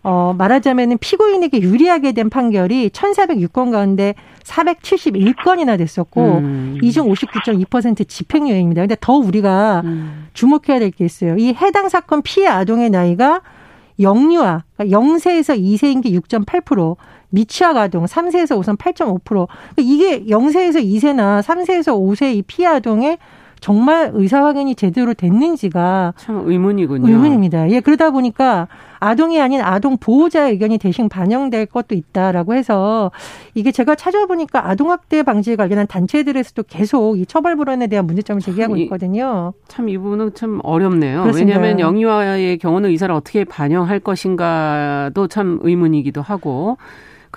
[0.10, 6.78] 어, 말하자면은 피고인에게 유리하게 된 판결이 1,406건 가운데 471건이나 됐었고 음.
[6.82, 8.84] 이중 59.2% 집행유예입니다.
[8.84, 10.28] 근데 더 우리가 음.
[10.34, 11.36] 주목해야 될 게 있어요.
[11.38, 13.42] 이 해당 사건 피해 아동의 나이가
[14.00, 16.96] 영유아, 그러니까 0세에서 2세인 게 6.8%,
[17.30, 19.20] 미취학 아동 3세에서 5세 8.5%.
[19.26, 23.18] 그러니까 이게 0세에서 2세나 3세에서 5세 이 피해 아동의
[23.60, 27.08] 정말 의사 확인이 제대로 됐는지가 참 의문이군요.
[27.12, 27.70] 의문입니다.
[27.72, 28.68] 예, 그러다 보니까
[29.00, 33.12] 아동이 아닌 아동 보호자의 의견이 대신 반영될 것도 있다라고 해서
[33.54, 38.84] 이게 제가 찾아보니까 아동학대 방지에 관련한 단체들에서도 계속 이 처벌 불원에 대한 문제점을 제기하고 이-
[38.84, 39.54] 있거든요.
[39.68, 41.22] 참 이 부분은 참 어렵네요.
[41.24, 41.60] 그렇습니다.
[41.60, 46.78] 왜냐하면 영유아의 경우는 의사를 어떻게 반영할 것인가도 참 의문이기도 하고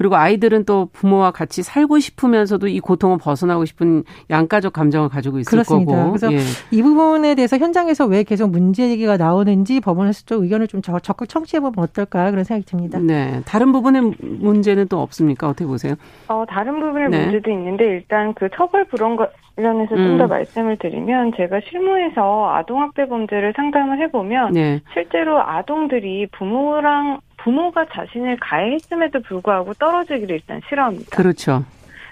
[0.00, 5.50] 그리고 아이들은 또 부모와 같이 살고 싶으면서도 이 고통을 벗어나고 싶은 양가적 감정을 가지고 있을
[5.50, 5.94] 그렇습니다.
[5.94, 6.12] 거고.
[6.12, 6.38] 그래서 예.
[6.70, 11.60] 이 부분에 대해서 현장에서 왜 계속 문제 제기가 나오는지 법원에서 좀 의견을 좀 적극 청취해
[11.60, 12.98] 보면 어떨까 그런 생각이 듭니다.
[12.98, 13.42] 네.
[13.44, 15.50] 다른 부분의 문제는 또 없습니까?
[15.50, 15.96] 어떻게 보세요?
[16.28, 17.24] 어, 다른 부분의 네.
[17.24, 19.18] 문제도 있는데 일단 그 처벌 불원
[19.54, 20.16] 관련해서 좀 음.
[20.16, 24.80] 더 말씀을 드리면 제가 실무에서 아동학대 범죄를 상담을 해보면 네.
[24.94, 31.16] 실제로 아동들이 부모랑 부모가 자신을 가해했음에도 불구하고 떨어지기를 일단 싫어합니다.
[31.16, 31.64] 그렇죠.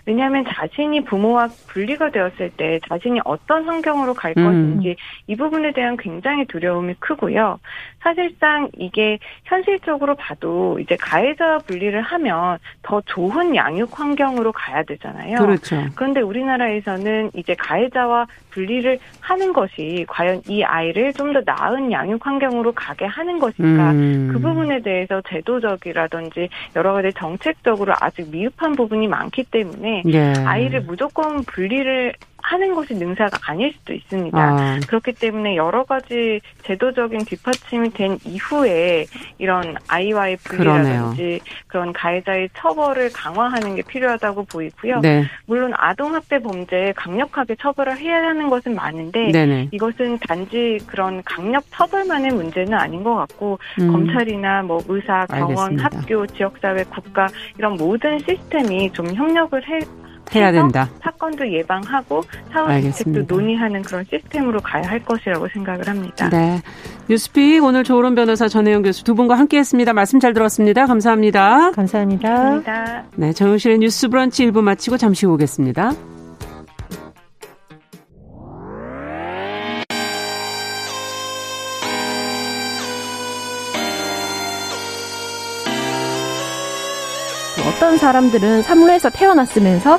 [0.08, 4.44] 왜냐하면 자신이 부모와 분리가 되었을 때 자신이 어떤 환경으로 갈 음.
[4.44, 7.58] 것인지 이 부분에 대한 굉장히 두려움이 크고요.
[8.00, 15.36] 사실상 이게 현실적으로 봐도 이제 가해자와 분리를 하면 더 좋은 양육 환경으로 가야 되잖아요.
[15.36, 15.84] 그렇죠.
[15.94, 22.72] 그런데 우리나라에서는 이제 가해자와 분리를 하는 것이 과연 이 아이를 좀 더 나은 양육 환경으로
[22.72, 24.30] 가게 하는 것인가 음.
[24.32, 30.32] 그 부분에 대해서 제도적이라든지 여러 가지 정책적으로 아직 미흡한 부분이 많기 때문에 예.
[30.46, 34.38] 아이를 무조건 분리를 하는 것이 능사가 아닐 수도 있습니다.
[34.38, 39.06] 아, 그렇기 때문에 여러 가지 제도적인 뒷받침이 된 이후에
[39.38, 45.00] 이런 아이와의 분리라든지 그런 가해자의 처벌을 강화하는 게 필요하다고 보이고요.
[45.00, 45.24] 네.
[45.46, 49.68] 물론 아동학대 범죄에 강력하게 처벌을 해야 하는 것은 많은데 네네.
[49.72, 53.92] 이것은 단지 그런 강력 처벌만의 문제는 아닌 것 같고 음.
[53.92, 55.84] 검찰이나 뭐 의사, 병원, 알겠습니다.
[55.84, 59.80] 학교, 지역사회, 국가 이런 모든 시스템이 좀 협력을 해
[60.34, 60.88] 해야 된다.
[61.02, 62.68] 사건도 예방하고 사후.
[62.68, 66.28] 대책도 논의하는 그런 시스템으로 가야 할 것이라고 생각을 합니다.
[66.30, 66.60] 네.
[67.08, 69.92] 뉴스픽 오늘 조론 변호사 전혜영 교수 두 분과 함께했습니다.
[69.92, 70.86] 말씀 잘 들었습니다.
[70.86, 71.70] 감사합니다.
[71.72, 72.28] 감사합니다.
[72.28, 73.04] 감사합니다.
[73.16, 75.92] 네, 정영실의 뉴스 브런치 1부 마치고 잠시 후 오겠습니다.
[87.68, 89.98] 어떤 사람들은 삼루에서 태어났으면서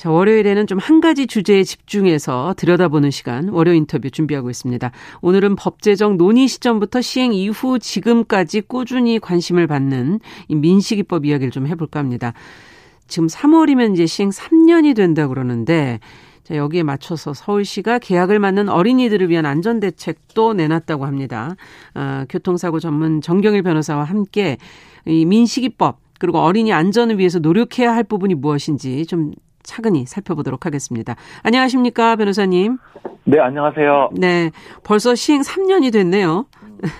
[0.00, 4.90] 자, 월요일에는 좀 한 가지 주제에 집중해서 들여다보는 시간, 월요 인터뷰 준비하고 있습니다.
[5.20, 11.66] 오늘은 법 제정 논의 시점부터 시행 이후 지금까지 꾸준히 관심을 받는 이 민식이법 이야기를 좀
[11.66, 12.32] 해볼까 합니다.
[13.08, 16.00] 지금 3월이면 이제 시행 3년이 된다 그러는데,
[16.44, 21.56] 자, 여기에 맞춰서 서울시가 계약을 맞는 어린이들을 위한 안전대책도 내놨다고 합니다.
[21.92, 24.56] 아, 교통사고 전문 정경일 변호사와 함께
[25.04, 29.32] 이 민식이법, 그리고 어린이 안전을 위해서 노력해야 할 부분이 무엇인지 좀
[29.70, 31.14] 차근히 살펴보도록 하겠습니다.
[31.44, 32.78] 안녕하십니까, 변호사님.
[33.24, 34.10] 네, 안녕하세요.
[34.18, 34.50] 네.
[34.82, 36.46] 벌써 시행 3년이 됐네요.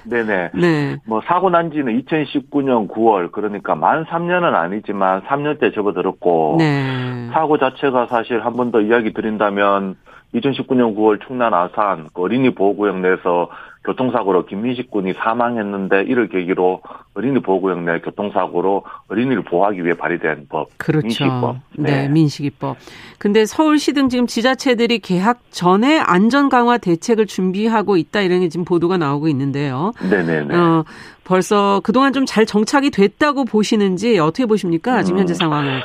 [0.04, 0.50] 네네.
[0.54, 0.96] 네.
[1.04, 7.28] 뭐, 사고 난 지는 2019년 9월, 그러니까 만 3년은 아니지만 3년째 접어들었고, 네.
[7.32, 9.96] 사고 자체가 사실 한 번 더 이야기 드린다면,
[10.34, 13.48] 2019년 9월 충남 아산 그 어린이 보호구역 내에서
[13.84, 16.82] 교통사고로 김민식 군이 사망했는데 이를 계기로
[17.14, 20.68] 어린이 보호구역 내 교통사고로 어린이를 보호하기 위해 발의된 법.
[20.76, 21.06] 그렇죠.
[21.06, 21.56] 민식이법.
[21.78, 21.90] 네.
[22.02, 22.08] 네.
[22.08, 22.76] 민식이법.
[23.18, 28.64] 근데 서울시 등 지금 지자체들이 계약 전에 안전 강화 대책을 준비하고 있다 이런 게 지금
[28.64, 29.92] 보도가 나오고 있는데요.
[30.10, 30.54] 네네네.
[30.54, 30.84] 어,
[31.24, 35.02] 벌써 그동안 좀 잘 정착이 됐다고 보시는지 어떻게 보십니까?
[35.02, 35.36] 지금 현재 음.
[35.36, 35.82] 상황을.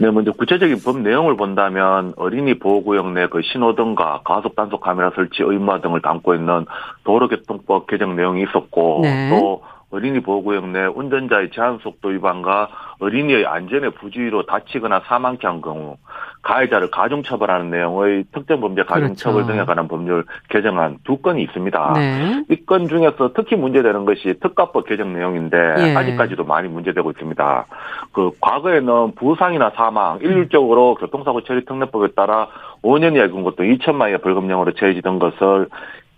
[0.00, 5.42] 네, 먼저 구체적인 법 내용을 본다면 어린이 보호구역 내 그 신호등과 가속 단속 카메라 설치
[5.42, 6.64] 의무화 등을 담고 있는
[7.04, 9.28] 도로교통법 개정 내용이 있었고 네.
[9.28, 12.68] 또 어린이 보호구역 내 운전자의 제한 속도 위반과
[13.00, 15.96] 어린이의 안전에 부주의로 다치거나 사망케 한 경우
[16.42, 19.52] 가해자를 가중처벌하는 내용의 특정범죄 가중처벌 그렇죠.
[19.52, 21.92] 등에 관한 법률 개정안 두 건이 있습니다.
[21.94, 22.44] 네.
[22.48, 25.94] 이건 중에서 특히 문제되는 것이 특가법 개정 내용인데 예.
[25.94, 27.66] 아직까지도 많이 문제되고 있습니다.
[28.12, 32.48] 그 과거에는 부상이나 사망, 일률적으로 교통사고 처리 특례법에 따라
[32.82, 35.68] 5년 이하의 또 2천만 원의 벌금형으로 처해지던 것을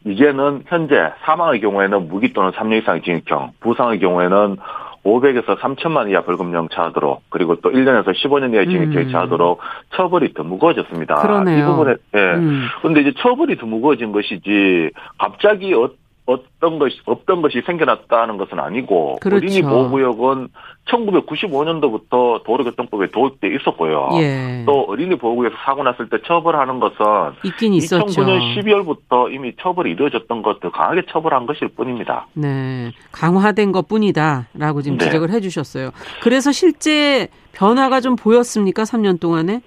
[0.04, 4.56] 이제는 현재 사망의 경우에는 무기 또는 3년 이상의 징역형, 부상의 경우에는
[5.04, 9.12] 500에서 3천만 원 이하 벌금형 차하도록 그리고 또 1년에서 15년 이하의 징역형이 음.
[9.12, 9.58] 차하도록
[9.94, 11.16] 처벌이 더 무거워졌습니다.
[11.16, 11.58] 그러네요.
[11.58, 12.18] 이 부분에 예.
[12.34, 12.66] 음.
[12.82, 15.90] 근데 이제 처벌이 더 무거워진 것이지 갑자기 어,
[16.24, 19.44] 어떤 것이 없던 것이 생겨났다는 것은 아니고 그렇죠.
[19.44, 20.48] 어린이 보호구역은
[20.86, 24.10] 1995년도부터 도로교통법에 도입돼 있었고요.
[24.14, 24.62] 예.
[24.64, 26.96] 또 어린이 보호구역에서 사고 났을 때 처벌하는 것은
[27.42, 28.06] 있긴 있었죠.
[28.06, 32.26] 2009년 12월부터 이미 처벌이 이루어졌던 것도 강하게 처벌한 것일 뿐입니다.
[32.34, 32.92] 네.
[33.10, 35.06] 강화된 것 뿐이다라고 지금 네.
[35.06, 35.90] 지적을 해 주셨어요.
[36.22, 38.84] 그래서 실제 변화가 좀 보였습니까?
[38.84, 39.60] 3년 동안에?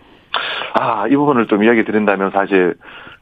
[0.74, 2.76] 아, 이 부분을 좀 이야기 드린다면 사실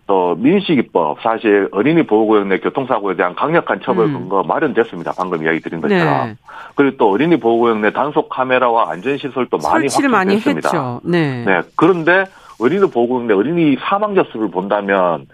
[0.05, 4.13] 또 민식이법 사실 어린이 보호구역 내 교통사고에 대한 강력한 처벌 음.
[4.13, 5.13] 근거 마련됐습니다.
[5.17, 6.27] 방금 이야기 드린 것처럼.
[6.27, 6.35] 네.
[6.75, 10.99] 그리고 또 어린이 보호구역 내 단속 카메라와 안전 시설도 많이 설치를 많이 확충됐습니다.
[11.03, 11.45] 네.
[11.45, 11.61] 네.
[11.75, 12.25] 그런데
[12.59, 15.27] 어린이 보호구역 내 어린이 사망자 수를 본다면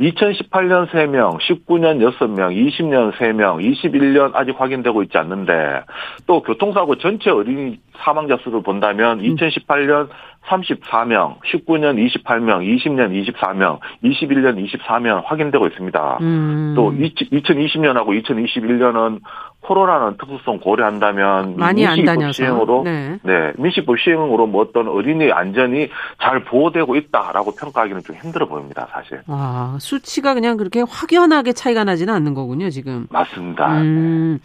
[0.00, 5.82] 2018년 3명, 19년 6명, 20년 3명, 21년 아직 확인되고 있지 않는데
[6.26, 10.08] 또 교통사고 전체 어린이 사망자 수를 본다면 2018년
[10.46, 16.18] 34명, 19년 28명, 20년 24명, 21년 24명 확인되고 있습니다.
[16.20, 16.74] 음.
[16.76, 19.20] 또 2020년하고 2021년은
[19.60, 21.56] 코로나는 특수성 고려한다면
[22.04, 22.32] 다녀서.
[22.32, 23.18] 시행으로 네.
[23.22, 25.88] 네, 민식법 시행으로 뭐 어떤 어린이 안전이
[26.20, 29.22] 잘 보호되고 있다라고 평가하기는 좀 힘들어 보입니다, 사실.
[29.26, 33.06] 아, 수치가 그냥 그렇게 확연하게 차이가 나지는 않는 거군요, 지금.
[33.10, 33.80] 맞습니다.
[33.80, 34.38] 음.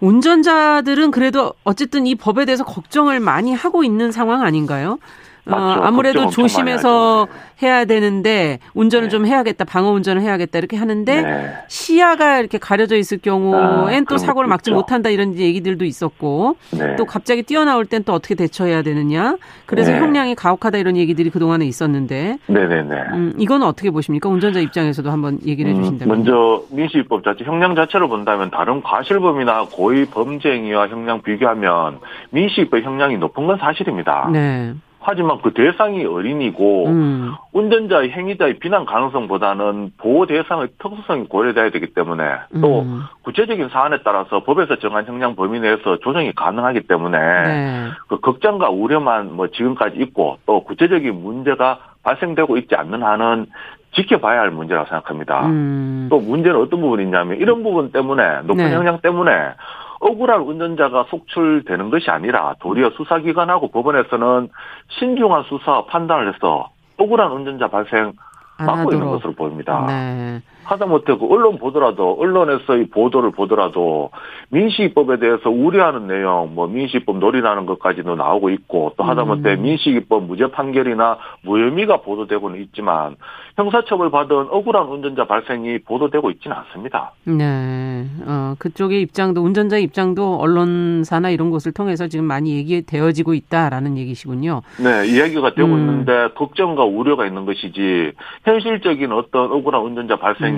[0.00, 4.98] 운전자들은 그래도 어쨌든 이 법에 대해서 걱정을 많이 하고 있는 상황 아닌가요?
[5.48, 5.82] 어, 맞죠.
[5.82, 7.32] 아 무래도 걱정 엄청 조심해서 하죠.
[7.62, 9.10] 해야 되는데 운전을 네.
[9.10, 11.52] 좀 해야겠다, 방어 운전을 해야겠다 이렇게 하는데 네.
[11.68, 14.70] 시야가 이렇게 가려져 있을 경우엔 아, 또 사고를 막지.
[14.70, 16.94] 못한다 이런 얘기들도 있었고 네.
[16.96, 19.36] 또 갑자기 뛰어나올 땐 또 어떻게 대처해야 되느냐.
[19.66, 19.98] 그래서 네.
[19.98, 22.94] 형량이 가혹하다 이런 얘기들이 그 동안에 있었는데 네네네.
[23.14, 24.28] 음, 이건 어떻게 보십니까?
[24.28, 26.14] 운전자 입장에서도 한번 얘기를 음, 해주신다면.
[26.16, 31.98] 먼저 민식이법 자체 형량 자체를 본다면 다른 과실범이나 고의 범죄 행위와 형량 비교하면
[32.30, 34.28] 민식이법 형량이 높은 건 사실입니다.
[34.32, 34.74] 네.
[35.00, 37.32] 하지만 그 대상이 어린이고 음.
[37.52, 42.24] 운전자의 행위자의 비난 가능성보다는 보호 대상의 특수성이 고려돼야 되기 때문에
[42.60, 43.02] 또 음.
[43.22, 47.88] 구체적인 사안에 따라서 법에서 정한 형량 범위 내에서 조정이 가능하기 때문에 네.
[48.08, 53.46] 그 걱정과 우려만 뭐 지금까지 있고 또 구체적인 문제가 발생되고 있지 않는 한은
[53.94, 55.46] 지켜봐야 할 문제라고 생각합니다.
[55.46, 56.08] 음.
[56.10, 58.74] 또 문제는 어떤 부분이 있냐면 이런 부분 때문에 높은 네.
[58.74, 59.30] 형량 때문에
[60.00, 64.48] 억울한 운전자가 속출되는 것이 아니라 도리어 수사기관하고 법원에서는
[64.98, 68.12] 신중한 수사 판단을 해서 억울한 운전자 발생
[68.58, 69.06] 안 막고 있는.
[69.06, 69.84] 것으로 보입니다.
[69.86, 70.42] 네.
[70.68, 74.10] 하다못해 그 언론 보더라도 언론에서의 보도를 보더라도
[74.50, 79.62] 민식이법에 대해서 우려하는 내용, 뭐 민식이법 놀이라는 것까지도 나오고 있고 또 하다못해 음.
[79.62, 83.16] 민식이법 무죄 판결이나 무혐의가 보도되고는 있지만
[83.56, 87.12] 형사처벌 받은 억울한 운전자 발생이 보도되고 있지는 않습니다.
[87.24, 88.06] 네.
[88.26, 94.60] 어, 그쪽의 입장도, 운전자의 입장도 언론사나 이런 곳을 통해서 지금 많이 얘기되어지고 있다라는 얘기시군요.
[94.78, 95.78] 네, 이야기가 되고 음.
[95.78, 98.12] 있는데 걱정과 우려가 있는 것이지
[98.44, 100.57] 현실적인 어떤 억울한 운전자 발생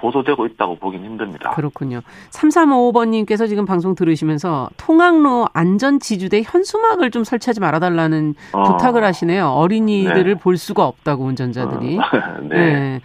[0.00, 1.50] 보도되고 있다고 보긴 힘듭니다.
[1.50, 2.00] 그렇군요.
[2.30, 8.62] 3355번님께서 지금 방송 들으시면서 통학로 안전지주대 현수막을 좀 설치하지 말아달라는 어.
[8.64, 9.48] 부탁을 하시네요.
[9.48, 10.34] 어린이들을 네.
[10.34, 11.98] 볼 수가 없다고 운전자들이.
[11.98, 12.02] 어,
[12.48, 13.00] 네.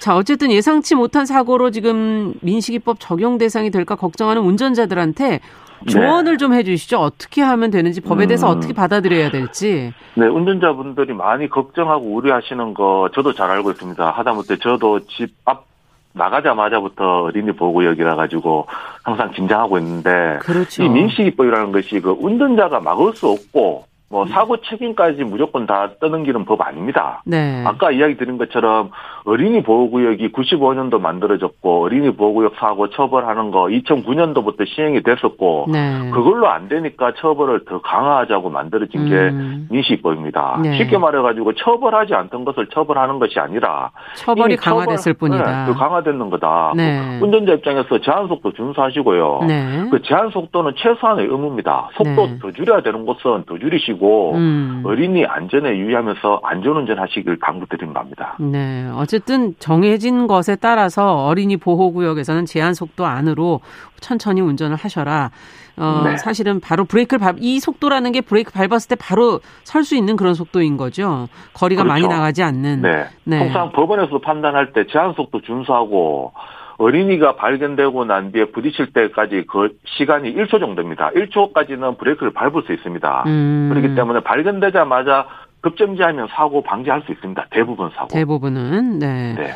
[0.00, 5.40] 자, 어쨌든 예상치 못한 사고로 지금 민식이법 적용 대상이 될까 걱정하는 운전자들한테
[5.88, 6.98] 조언을 좀 해주시죠.
[6.98, 8.56] 어떻게 하면 되는지 법에 대해서 음.
[8.56, 9.92] 어떻게 받아들여야 될지.
[10.14, 14.10] 네, 운전자분들이 많이 걱정하고 우려하시는 거 저도 잘 알고 있습니다.
[14.10, 15.71] 하다못해 저도 집 앞
[16.12, 18.66] 나가자마자부터 어린이 보호구역이라 가지고
[19.02, 20.82] 항상 긴장하고 있는데 그렇죠.
[20.82, 26.60] 이 민식이법이라는 것이 그 운전자가 막을 수 없고 뭐 사고 책임까지 무조건 다 떠넘기는 법
[26.60, 27.22] 아닙니다.
[27.24, 27.64] 네.
[27.66, 28.90] 아까 이야기 드린 것처럼
[29.24, 36.10] 어린이 보호구역이 95년도 만들어졌고 어린이 보호구역 사고 처벌하는 거 2009년도부터 시행이 됐었고 네.
[36.12, 39.66] 그걸로 안 되니까 처벌을 더 강화하자고 만들어진 게 음.
[39.70, 40.58] 민식법입니다.
[40.62, 40.76] 네.
[40.76, 45.64] 쉽게 말해가지고 처벌하지 않던 것을 처벌하는 것이 아니라 처벌이 이미 처벌- 강화됐을 뿐이다.
[45.64, 46.74] 네, 그 강화됐는 거다.
[46.76, 47.18] 네.
[47.22, 49.44] 운전자 입장에서 제한 속도 준수하시고요.
[49.48, 49.88] 네.
[49.90, 51.88] 그 제한 속도는 최소한의 의무입니다.
[51.94, 52.38] 속도 네.
[52.42, 54.01] 더 줄여야 되는 곳은 더 줄이시고
[54.34, 54.82] 음.
[54.84, 58.36] 어린이 안전에 유의하면서 안전운전 하시길 당부드린 바입니다.
[58.40, 58.88] 네.
[58.94, 63.60] 어쨌든 정해진 것에 따라서 어린이 보호구역에서는 제한 속도 안으로
[64.00, 65.30] 천천히 운전을 하셔라.
[65.76, 66.16] 어, 네.
[66.16, 70.34] 사실은 바로 브레이크를 밟, 이 속도라는 게 브레이크 밟았을 때 바로 설 수 있는 그런
[70.34, 71.28] 속도인 거죠.
[71.54, 72.16] 거리가 많이 그렇죠.
[72.16, 72.82] 나가지 않는.
[72.82, 73.06] 네.
[73.24, 73.38] 네.
[73.38, 76.32] 통상 법원에서 판단할 때 제한 속도 준수하고
[76.78, 81.10] 어린이가 발견되고 난 뒤에 부딪힐 때까지 그 시간이 1초 정도입니다.
[81.10, 83.24] 1초까지는 브레이크를 밟을 수 있습니다.
[83.26, 83.70] 음.
[83.72, 85.26] 그렇기 때문에 발견되자마자
[85.60, 87.46] 급정지하면 사고 방지할 수 있습니다.
[87.50, 88.08] 대부분 사고.
[88.08, 89.34] 대부분은 네.
[89.36, 89.50] 네.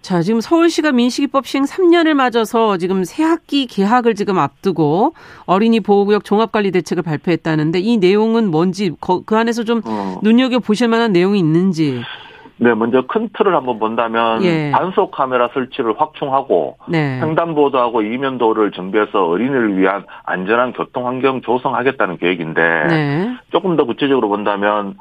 [0.00, 5.14] 자, 지금 서울시가 민식이법 시행 3년을 맞아서 지금 새 학기 개학을 지금 앞두고
[5.46, 10.88] 어린이 보호구역 종합관리 대책을 발표했다는데 이 내용은 뭔지 거- 그 안에서 좀 어, 눈여겨 보실
[10.88, 12.00] 만한 내용이 있는지.
[12.62, 14.70] 네, 먼저 큰 틀을 한번 본다면 예.
[14.70, 17.18] 단속 카메라 설치를 확충하고 네.
[17.20, 23.36] 횡단보도하고 이면도를 정비해서 어린이를 위한 안전한 교통 환경 조성하겠다는 계획인데 네.
[23.50, 24.96] 조금 더 구체적으로 본다면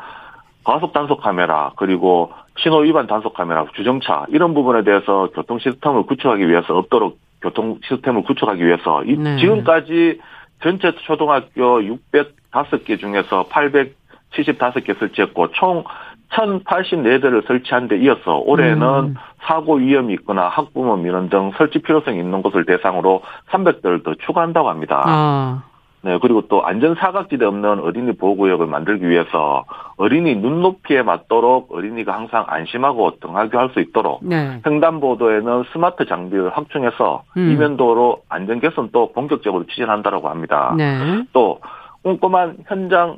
[0.63, 6.47] 과속 단속 카메라 그리고 신호 위반 단속 카메라 주정차 이런 부분에 대해서 교통 시스템을 구축하기
[6.49, 9.37] 위해서 없도록 교통 시스템을 구축하기 위해서 이- 네.
[9.37, 10.19] 지금까지
[10.63, 15.83] 전체 초등학교 605개 중에서 875개 설치했고 총
[16.31, 19.15] 1084대를 설치한 데 이어서 올해는 음.
[19.43, 25.01] 사고 위험이 있거나 학부모 민원 등 설치 필요성이 있는 곳을 대상으로 300대를 더 추가한다고 합니다.
[25.05, 25.63] 아.
[26.03, 29.65] 네, 그리고 또 안전 사각지대 없는 어린이 보호구역을 만들기 위해서
[29.97, 34.61] 어린이 눈높이에 맞도록 어린이가 항상 안심하고 등하교할 수 있도록 네.
[34.65, 37.51] 횡단보도에는 스마트 장비를 확충해서 음.
[37.51, 40.73] 이면도로 안전 개선도 본격적으로 추진한다고 합니다.
[40.75, 41.23] 네.
[41.33, 41.59] 또
[42.01, 43.17] 꼼꼼한 현장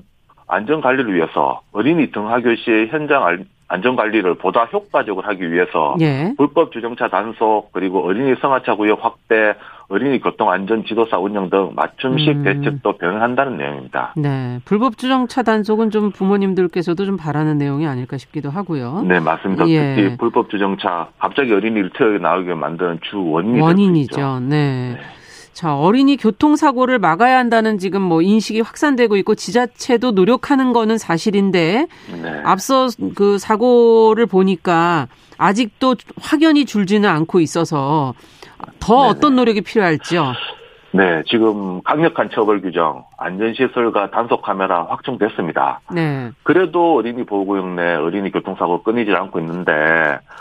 [0.53, 6.33] 안전 관리를 위해서 어린이 등하교 시 현장 알- 안전 관리를 보다 효과적으로 하기 위해서 예.
[6.37, 9.55] 불법 주정차 단속 그리고 어린이 성하차 구역 확대,
[9.87, 12.43] 어린이 교통 안전 지도사 운영 등 맞춤식 음.
[12.43, 14.13] 대책도 병행한다는 내용입니다.
[14.15, 14.59] 네.
[14.65, 19.01] 불법 주정차 단속은 좀 부모님들께서도 좀 바라는 내용이 아닐까 싶기도 하고요.
[19.07, 19.67] 네, 맞습니다.
[19.69, 19.95] 예.
[19.95, 24.21] 특히 불법 주정차 갑자기 어린이를 튀어 나오게 만드는 주 원인이 될수 있죠.
[24.21, 24.39] 원인이죠.
[24.49, 24.97] 네.
[25.53, 31.87] 자, 어린이 교통사고를 막아야 한다는 지금 뭐 인식이 확산되고 있고 지자체도 노력하는 거는 사실인데
[32.21, 32.41] 네.
[32.43, 38.15] 앞서 그 사고를 보니까 아직도 확연히 줄지는 않고 있어서
[38.79, 39.09] 더 네네.
[39.09, 40.33] 어떤 노력이 필요할지요.
[40.95, 45.81] 네, 지금 강력한 처벌 규정, 안전시설과 단속 카메라 확충됐습니다.
[45.91, 46.29] 네.
[46.43, 49.71] 그래도 어린이 보호구역 내 어린이 교통사고 끊이질 않고 있는데,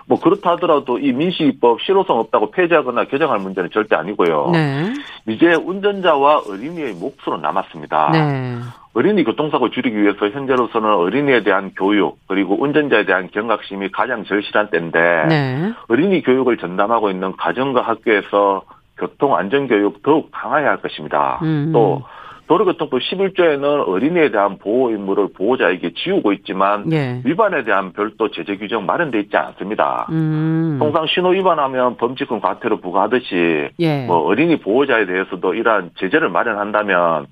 [0.06, 4.50] 뭐 그렇다 하더라도 이 민식이법 실효성 없다고 폐지하거나 개정할 문제는 절대 아니고요.
[4.52, 4.92] 네.
[5.26, 8.10] 이제 운전자와 어린이의 몫으로 남았습니다.
[8.12, 8.58] 네.
[8.94, 14.98] 어린이 교통사고 줄이기 위해서 현재로서는 어린이에 대한 교육 그리고 운전자에 대한 경각심이 가장 절실한 때인데
[15.30, 15.72] 네.
[15.88, 18.64] 어린이 교육을 전담하고 있는 가정과 학교에서
[19.02, 21.40] 교통 안전 교육 더욱 강화해야 할 것입니다.
[21.42, 21.70] 음.
[21.72, 22.02] 또
[22.46, 27.20] 도로교통법 11조에는 어린이에 대한 보호 의무를 보호자에게 지우고 있지만 예.
[27.24, 30.06] 위반에 대한 별도 제재 규정 마련돼 있지 않습니다.
[30.10, 30.76] 음.
[30.78, 34.06] 통상 신호 위반하면 범칙금 과태료 부과하듯이 예.
[34.06, 37.26] 뭐 어린이 보호자에 대해서도 이러한 제재를 마련한다면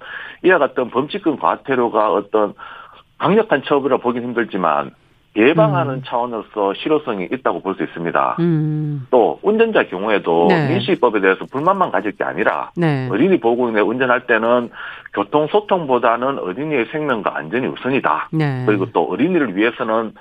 [0.44, 2.54] 이와 같은 범칙금 과태료가 어떤
[3.18, 4.90] 강력한 처벌을 보긴 힘들지만
[5.36, 6.02] 예방하는 음.
[6.04, 8.36] 차원으로서 실효성이 있다고 볼 수 있습니다.
[8.40, 9.06] 음.
[9.10, 10.68] 또 운전자 경우에도 네.
[10.68, 13.08] 민식이법에 대해서 불만만 가질 게 아니라 네.
[13.10, 14.70] 어린이 보호구역 내 운전할 때는
[15.14, 18.30] 교통 소통보다는 어린이의 생명과 안전이 우선이다.
[18.32, 18.64] 네.
[18.66, 20.14] 그리고 또 어린이를 위해서는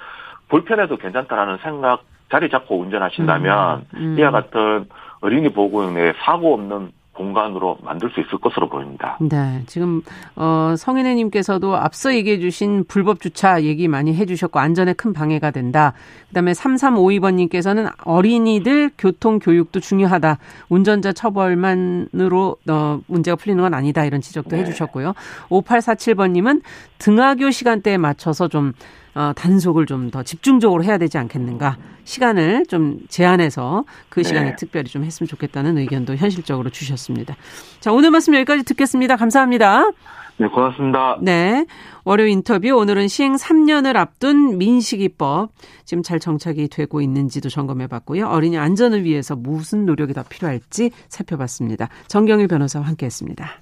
[0.49, 4.15] 불편해도 괜찮다라는 생각 자리 잡고 운전하신다면 음, 음.
[4.19, 4.85] 이와 같은
[5.21, 9.17] 어린이 보호구역 내 사고 없는 공간으로 만들 수 있을 것으로 보입니다.
[9.19, 10.01] 네, 지금
[10.37, 15.91] 어 성인애님께서도 앞서 얘기해주신 불법 주차 얘기 많이 해주셨고 안전에 큰 방해가 된다.
[16.29, 20.37] 그다음에 3352번님께서는 어린이들 교통 교육도 중요하다.
[20.69, 24.61] 운전자 처벌만으로 어 문제가 풀리는 건 아니다 이런 지적도 네.
[24.61, 25.13] 해주셨고요.
[25.49, 26.61] 5847번님은
[26.99, 28.71] 등하교 시간대에 맞춰서 좀
[29.15, 31.77] 어, 단속을 좀 더 집중적으로 해야 되지 않겠는가.
[32.03, 34.55] 시간을 좀 제한해서 그 시간에 네.
[34.55, 37.35] 특별히 좀 했으면 좋겠다는 의견도 현실적으로 주셨습니다.
[37.79, 39.15] 자, 오늘 말씀 여기까지 듣겠습니다.
[39.15, 39.91] 감사합니다.
[40.37, 41.17] 네, 고맙습니다.
[41.21, 41.65] 네.
[42.05, 45.51] 월요 인터뷰 오늘은 시행 3년을 앞둔 민식이법
[45.83, 48.27] 지금 잘 정착이 되고 있는지도 점검해 봤고요.
[48.27, 51.89] 어린이 안전을 위해서 무슨 노력이 더 필요할지 살펴봤습니다.
[52.07, 53.61] 정경일 변호사와 함께 했습니다.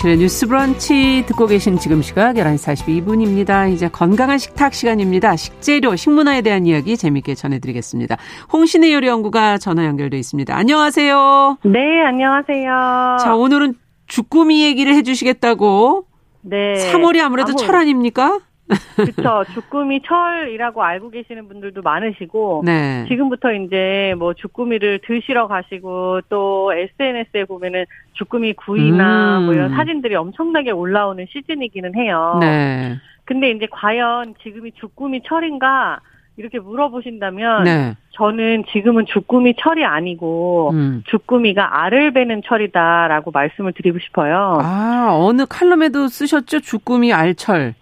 [0.00, 3.70] 정용실의 뉴스 브런치 듣고 계신 지금 시각 11시 42분입니다.
[3.72, 5.36] 이제 건강한 식탁 시간입니다.
[5.36, 8.16] 식재료, 식문화에 대한 이야기 재밌게 전해드리겠습니다.
[8.52, 10.56] 홍신의 요리 연구가 전화 연결돼 있습니다.
[10.56, 11.58] 안녕하세요.
[11.64, 13.16] 네, 안녕하세요.
[13.20, 13.74] 자, 오늘은
[14.06, 16.06] 주꾸미 얘기를 해주시겠다고.
[16.42, 16.74] 네.
[16.92, 18.38] 3월이 아무래도 아무- 철 아닙니까?
[18.96, 19.44] 그쵸.
[19.52, 22.62] 주꾸미 철이라고 알고 계시는 분들도 많으시고.
[22.64, 23.04] 네.
[23.08, 29.44] 지금부터 이제 뭐 주꾸미를 드시러 가시고 또 SNS에 보면은 주꾸미 구이나 음.
[29.46, 32.38] 뭐 이런 사진들이 엄청나게 올라오는 시즌이기는 해요.
[32.40, 32.96] 네.
[33.24, 36.00] 근데 이제 과연 지금이 주꾸미 철인가
[36.36, 37.96] 이렇게 물어보신다면 네.
[38.12, 41.02] 저는 지금은 주꾸미 철이 아니고 음.
[41.06, 44.58] 주꾸미가 알을 베는 철이다라고 말씀을 드리고 싶어요.
[44.62, 46.60] 아, 어느 칼럼에도 쓰셨죠?
[46.60, 47.74] 주꾸미 알철.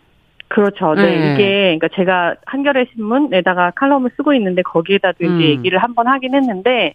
[0.49, 0.95] 그렇죠.
[0.95, 1.03] 네.
[1.03, 1.35] 네.
[1.35, 5.41] 이게, 그러니까 제가 한겨레 신문에다가 칼럼을 쓰고 있는데 거기에다도 음.
[5.41, 6.95] 이제 얘기를 한번 하긴 했는데,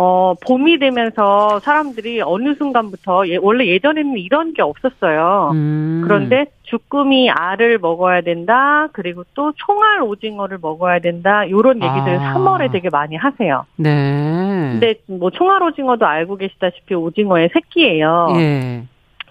[0.00, 5.50] 어, 봄이 되면서 사람들이 어느 순간부터, 예, 원래 예전에는 이런 게 없었어요.
[5.54, 6.02] 음.
[6.04, 8.86] 그런데 주꾸미 알을 먹어야 된다.
[8.92, 11.50] 그리고 또 총알 오징어를 먹어야 된다.
[11.50, 12.34] 요런 얘기들 아.
[12.34, 13.66] 3월에 되게 많이 하세요.
[13.74, 14.68] 네.
[14.70, 18.28] 근데 뭐 총알 오징어도 알고 계시다시피 오징어의 새끼예요.
[18.36, 18.84] 예.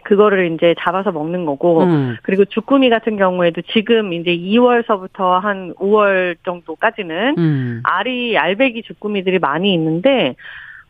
[0.08, 2.16] 그거를 이제 잡아서 먹는 거고 음.
[2.24, 7.82] 그리고 주꾸미 같은 경우에도 지금 이제 2월서부터 한 5월 정도까지는 음.
[7.84, 10.36] 알이 알배기 주꾸미들이 많이 있는데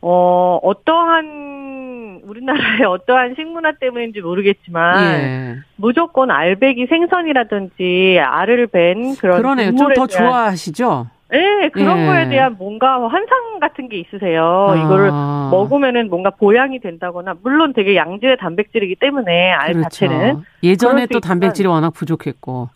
[0.02, 5.56] 어 어떠한 우리나라의 어떠한 식문화 때문인지 모르겠지만 예.
[5.78, 9.76] 무조건 알배기 생선이라든지 알을 벤 그런 그러네요.
[9.76, 11.08] 좀 더 좋아하시죠?
[11.30, 12.06] 네, 그런 예.
[12.06, 14.74] 거에 대한 뭔가 환상 같은 게 있으세요.
[14.78, 15.50] 이거를 아.
[15.52, 19.90] 먹으면은 뭔가 보양이 된다거나 물론 되게 양질의 단백질이기 때문에 알 그렇죠.
[19.90, 22.70] 자체는 예전에 또 단백질이 워낙 부족했고.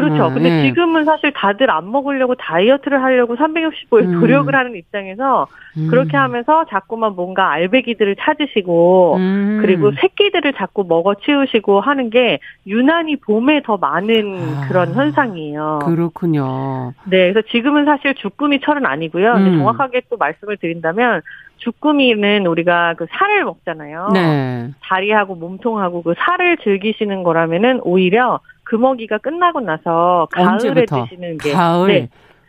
[0.00, 0.28] 그렇죠.
[0.28, 0.62] 음, 근데 예.
[0.68, 4.20] 지금은 사실 다들 안 먹으려고 다이어트를 하려고 365일 음.
[4.20, 5.46] 노력을 하는 입장에서
[5.76, 5.88] 음.
[5.88, 9.58] 그렇게 하면서 자꾸만 뭔가 알배기들을 찾으시고 음.
[9.60, 14.68] 그리고 새끼들을 자꾸 먹어 치우시고 하는 게 유난히 봄에 더 많은 아.
[14.68, 15.80] 그런 현상이에요.
[15.84, 16.92] 그렇군요.
[17.04, 19.34] 네, 그래서 지금은 사실 주꾸미 철은 아니고요.
[19.34, 19.58] 근데 음.
[19.58, 21.22] 정확하게 또 말씀을 드린다면
[21.58, 24.10] 주꾸미는 우리가 그 살을 먹잖아요.
[24.14, 24.70] 네.
[24.82, 31.04] 다리하고 몸통하고 그 살을 즐기시는 거라면은 오히려 금어기가 끝나고 나서 가을에 언제부터?
[31.04, 31.88] 드시는 게 가을.
[31.88, 32.08] 네,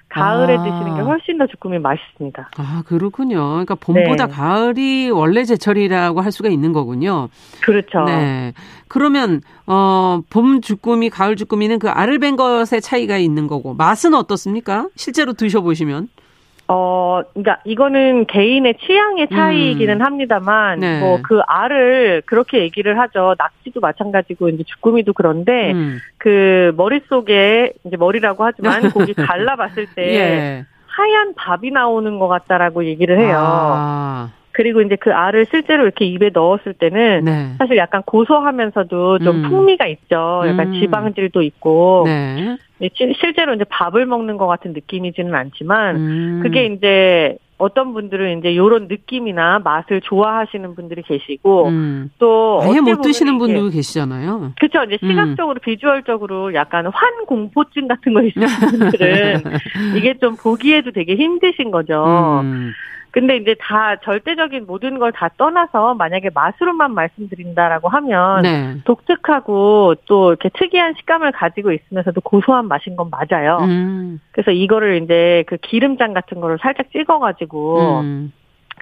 [0.10, 0.64] 가을에 아.
[0.64, 2.50] 드시는 게 훨씬 더 주꾸미 맛있습니다.
[2.58, 3.38] 아, 그렇군요.
[3.38, 4.34] 그러니까 봄보다 네.
[4.34, 7.30] 가을이 원래 제철이라고 할 수가 있는 거군요.
[7.62, 8.04] 그렇죠.
[8.06, 8.54] 네.
[8.88, 14.90] 그러면 어, 봄 주꾸미, 가을 주꾸미는 그 알을 벤 것의 차이가 있는 거고 맛은 어떻습니까?
[14.96, 16.10] 실제로 드셔 보시면.
[16.72, 20.80] 어, 그러니까 이거는 개인의 취향의 차이이기는 합니다만, 음.
[20.82, 21.00] 네.
[21.00, 23.34] 뭐그 알을 그렇게 얘기를 하죠.
[23.40, 25.98] 낙지도 마찬가지고 이제 주꾸미도 그런데 음.
[26.20, 30.66] 그 머릿속에 이제 머리라고 하지만 고기 갈라봤을 때 예.
[30.86, 33.38] 하얀 밥이 나오는 것 같다라고 얘기를 해요.
[33.42, 34.30] 아,
[34.60, 37.54] 그리고 이제 그 알을 실제로 이렇게 입에 넣었을 때는 네.
[37.60, 39.50] 사실 약간 고소하면서도 좀 음.
[39.50, 40.44] 풍미가 있죠.
[40.48, 40.74] 약간 음.
[40.82, 42.58] 지방질도 있고 네.
[42.80, 46.40] 네, 시- 실제로 이제 밥을 먹는 것 같은 느낌이지는 않지만 음.
[46.44, 52.10] 그게 이제 어떤 분들은 이제 요런 느낌이나 맛을 좋아하시는 분들이 계시고 음.
[52.20, 54.52] 또 아예 못 드시는 분도 계시잖아요.
[54.60, 54.84] 그렇죠.
[54.92, 55.10] 이제 음.
[55.10, 58.42] 시각적으로 비주얼적으로 약간 환공포증 같은 거 있으신
[58.80, 59.44] 분들은
[59.96, 62.42] 이게 좀 보기에도 되게 힘드신 거죠.
[62.44, 62.74] 음.
[63.12, 68.78] 근데 이제 다 절대적인 모든 걸 다 떠나서 만약에 맛으로만 말씀드린다라고 하면 네.
[68.86, 73.58] 독특하고 또 이렇게 특이한 식감을 가지고 있으면서도 고소한 맛인 건 맞아요.
[73.62, 74.20] 음.
[74.32, 78.32] 그래서 이거를 이제 그 기름장 같은 거를 살짝 찍어가지고 음.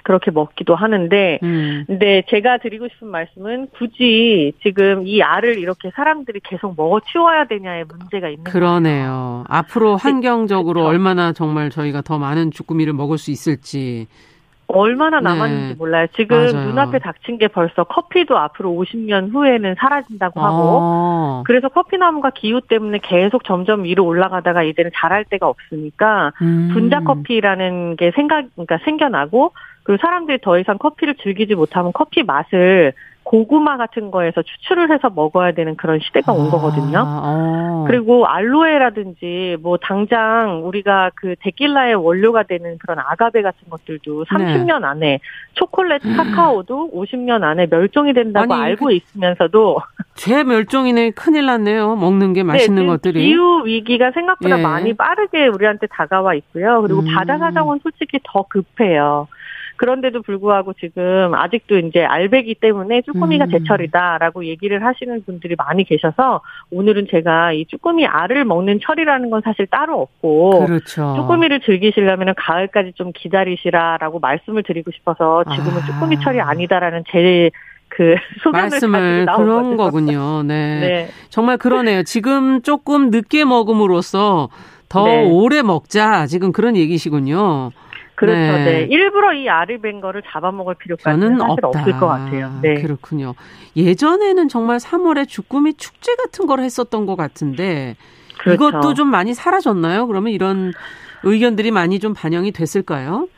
[0.08, 1.84] 그렇게 먹기도 하는데 음.
[1.86, 7.84] 근데 제가 드리고 싶은 말씀은 굳이 지금 이 알을 이렇게 사람들이 계속 먹어 치워야 되냐의
[7.84, 9.44] 문제가 있는 그러네요.
[9.48, 10.88] 앞으로 환경적으로 그렇죠.
[10.88, 14.06] 얼마나 정말 저희가 더 많은 주꾸미를 먹을 수 있을지.
[14.68, 15.24] 얼마나 네.
[15.24, 16.06] 남았는지 몰라요.
[16.14, 16.68] 지금 맞아요.
[16.68, 21.42] 눈앞에 닥친 게 벌써 커피도 앞으로 50년 후에는 사라진다고 하고 어.
[21.46, 26.70] 그래서 커피나무가 기후 때문에 계속 점점 위로 올라가다가 이제는 자랄 데가 없으니까 음.
[26.72, 29.52] 분자 커피라는 게 생각 그러니까 생겨나고
[29.88, 35.52] 그리고 사람들이 더 이상 커피를 즐기지 못하면 커피 맛을 고구마 같은 거에서 추출을 해서 먹어야
[35.52, 36.98] 되는 그런 시대가 온 거거든요.
[36.98, 37.84] 아, 어.
[37.86, 44.34] 그리고 알로에라든지 뭐 당장 우리가 그 데킬라의 원료가 되는 그런 아가베 같은 것들도 네.
[44.34, 45.20] 30년 안에
[45.54, 49.80] 초콜릿 카카오도 50년 안에 멸종이 된다고 아니, 알고 그- 있으면서도
[50.14, 51.96] 죄 멸종이네 큰일 났네요.
[51.96, 53.22] 먹는 게 맛있는 네, 것들이.
[53.24, 54.62] 기후 위기가 생각보다 예.
[54.62, 56.82] 많이 빠르게 우리한테 다가와 있고요.
[56.82, 57.06] 그리고 음.
[57.14, 59.28] 바다 사정은 솔직히 더 급해요.
[59.78, 63.50] 그런데도 불구하고 지금 아직도 이제 알배기 때문에 쭈꾸미가 음.
[63.50, 69.66] 제철이다라고 얘기를 하시는 분들이 많이 계셔서 오늘은 제가 이 쭈꾸미 알을 먹는 철이라는 건 사실
[69.66, 71.14] 따로 없고 그렇죠.
[71.16, 75.86] 쭈꾸미를 즐기시려면 가을까지 좀 기다리시라라고 말씀을 드리고 싶어서 지금은 아.
[75.86, 77.50] 쭈꾸미 철이 아니다라는 제
[77.88, 79.76] 그 소견을 말씀을 그런.
[79.76, 80.42] 거군요.
[80.42, 80.80] 네.
[80.80, 81.08] 네.
[81.30, 82.02] 정말 그러네요.
[82.02, 84.48] 지금 조금 늦게 먹음으로써
[84.88, 85.24] 더 네.
[85.30, 86.26] 오래 먹자.
[86.26, 87.70] 지금 그런 얘기시군요.
[88.18, 88.36] 그렇죠.
[88.36, 88.64] 네.
[88.64, 88.80] 네.
[88.90, 91.68] 일부러 이 알을 벤 거를 잡아먹을 필요까지는 사실 없다.
[91.68, 92.50] 없을 것 같아요.
[92.62, 92.74] 네.
[92.82, 93.34] 그렇군요.
[93.76, 97.94] 예전에는 정말 3월에 주꾸미 축제 같은 걸 했었던 것 같은데
[98.40, 98.54] 그렇죠.
[98.70, 100.08] 이것도 좀 많이 사라졌나요?
[100.08, 100.72] 그러면 이런
[101.22, 103.28] 의견들이 많이 좀 반영이 됐을까요?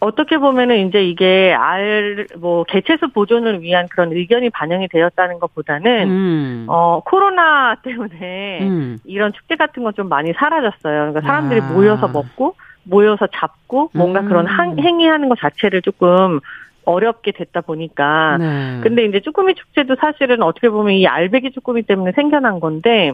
[0.00, 6.66] 어떻게 보면은 이제 이게 알, 뭐, 개체수 보존을 위한 그런 의견이 반영이 되었다는 것보다는, 음.
[6.68, 8.98] 어, 코로나 때문에 음.
[9.04, 11.12] 이런 축제 같은 건 좀 많이 사라졌어요.
[11.12, 11.72] 그러니까 사람들이 아.
[11.72, 12.54] 모여서 먹고,
[12.84, 14.28] 모여서 잡고, 뭔가 음.
[14.28, 16.40] 그런 한- 행위하는 것 자체를 조금
[16.84, 18.36] 어렵게 됐다 보니까.
[18.38, 18.80] 네.
[18.82, 23.12] 근데 이제 쭈꾸미 축제도 사실은 어떻게 보면 이 알배기 쭈꾸미 때문에 생겨난 건데,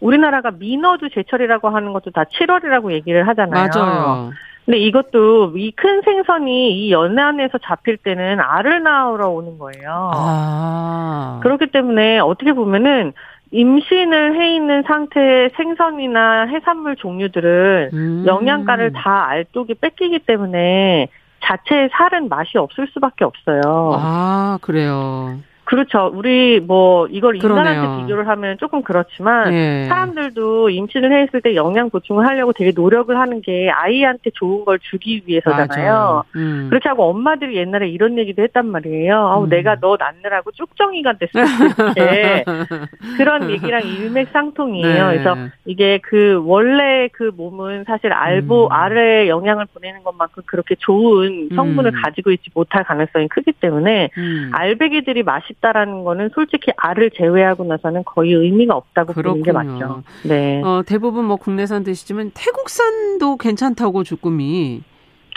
[0.00, 3.68] 우리나라가 민어주 제철이라고 하는 것도 다 7월이라고 얘기를 하잖아요.
[3.72, 4.30] 맞아요.
[4.64, 10.10] 근데 이것도 이 큰 생선이 이 연안에서 잡힐 때는 알을 낳으러 오는 거예요.
[10.14, 11.40] 아.
[11.42, 13.12] 그렇기 때문에 어떻게 보면은
[13.52, 18.24] 임신을 해 있는 상태의 생선이나 해산물 종류들은 음.
[18.26, 21.08] 영양가를 다 알독이 뺏기기 때문에
[21.44, 23.60] 자체의 살은 맛이 없을 수밖에 없어요.
[23.98, 25.38] 아, 그래요.
[25.64, 26.10] 그렇죠.
[26.12, 28.00] 우리 뭐 이걸 인간한테 그러네요.
[28.02, 29.86] 비교를 하면 조금 그렇지만 예.
[29.88, 35.22] 사람들도 임신을 했을 때 영양 보충을 하려고 되게 노력을 하는 게 아이한테 좋은 걸 주기
[35.24, 36.24] 위해서잖아요.
[36.34, 36.66] 음.
[36.68, 39.16] 그렇게 하고 엄마들이 옛날에 이런 얘기도 했단 말이에요.
[39.16, 39.48] 아우 음.
[39.48, 41.38] 내가 너 낳느라고 쭉정이가 됐어.
[41.38, 42.44] 이렇게
[43.16, 45.06] 그런 얘기랑 일맥상통이에요.
[45.08, 45.12] 네.
[45.12, 48.72] 그래서 이게 그 원래 그 몸은 사실 알보 음.
[48.72, 52.02] 알에 영향을 보내는 것만큼 그렇게 좋은 성분을 음.
[52.02, 54.50] 가지고 있지 못할 가능성이 크기 때문에 음.
[54.52, 59.78] 알배기들이 맛 있다라는 거는 솔직히 알을 제외하고 나서는 거의 의미가 없다고 보는 게 그렇군요.
[59.78, 60.02] 맞죠.
[60.24, 60.60] 네.
[60.64, 64.82] 어, 대부분 뭐 국내산 드시지만 태국산도 괜찮다고 주꾸미.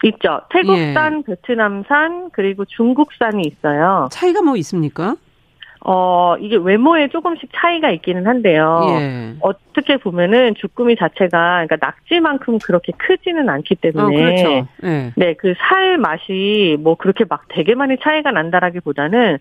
[0.03, 0.41] 있죠.
[0.43, 0.61] 예.
[0.61, 4.07] 태국산, 베트남산, 그리고 중국산이 있어요.
[4.11, 5.15] 차이가 뭐 있습니까?
[5.87, 8.85] 어, 이게 외모에 조금씩 차이가 있기는 한데요.
[8.89, 9.35] 예.
[9.39, 14.15] 어떻게 보면은 주꾸미 자체가, 그러니까 낙지만큼 그렇게 크지는 않기 어, 때문에.
[14.15, 14.67] 그렇죠.
[14.83, 15.13] 예.
[15.15, 19.37] 네, 그 살 맛이 뭐 그렇게 막 되게 많이 차이가 난다라기 보다는,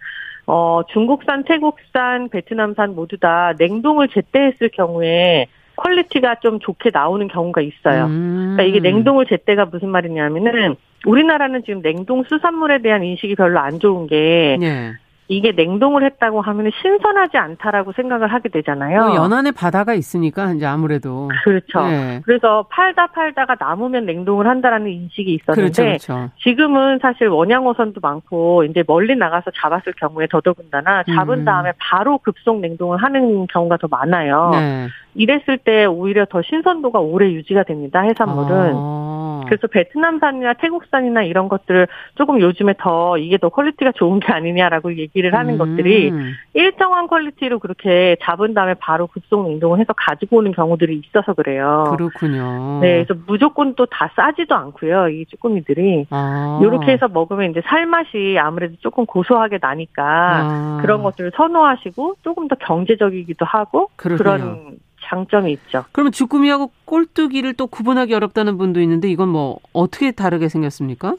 [0.46, 8.06] 어, 중국산, 태국산, 베트남산 모두 다 냉동을 제때했을 경우에 quality가 좀 좋게 나오는 경우가 있어요.
[8.06, 8.54] 음.
[8.56, 10.76] 그러니까 이게 냉동을 제때가 무슨 말이냐면은
[11.06, 14.92] 우리나라는 지금 냉동 수산물에 대한 인식이 별로 안 좋은 게 예.
[15.28, 19.08] 이게 냉동을 했다고 하면 신선하지 않다라고 생각을 하게 되잖아요.
[19.08, 21.80] 뭐 연안에 바다가 있으니까 이제 아무래도 그렇죠.
[21.90, 22.20] 예.
[22.24, 26.30] 그래서 팔다 팔다가 남으면 냉동을 한다라는 인식이 있었는데 그렇죠, 그렇죠.
[26.42, 31.44] 지금은 사실 원양어선도 많고 이제 멀리 나가서 잡았을 경우에 더더군다나 잡은 음.
[31.44, 34.50] 다음에 바로 급속 냉동을 하는 경우가 더 많아요.
[34.52, 34.88] 네.
[35.14, 38.00] 이랬을 때 오히려 더 신선도가 오래 유지가 됩니다.
[38.00, 38.72] 해산물은.
[38.74, 39.42] 아.
[39.46, 45.13] 그래서 베트남산이나 태국산이나 이런 것들을 조금 요즘에 더 이게 더 quality가 좋은 게 아니냐라고 얘기
[45.16, 45.58] 를 하는 음.
[45.58, 46.12] 것들이
[46.54, 51.94] 일정한 quality로 그렇게 잡은 다음에 바로 급속 냉동을 해서 가지고 오는 경우들이 있어서 그래요.
[51.96, 52.80] 그렇군요.
[52.82, 55.08] 네, 그래서 무조건 또 다 싸지도 않고요.
[55.10, 56.06] 이 쭈꾸미들이.
[56.10, 56.58] 아.
[56.60, 60.78] 이렇게 해서 먹으면 이제 살맛이 아무래도 조금 고소하게 나니까 아.
[60.82, 64.18] 그런 것들을 선호하시고 조금 더 경제적이기도 하고 그러네요.
[64.18, 65.84] 그런 장점이 있죠.
[65.92, 71.14] 그러면 주꾸미하고 꼴뚜기를 또 구분하기 어렵다는 분도 있는데 이건 뭐 어떻게 다르게 생겼습니까?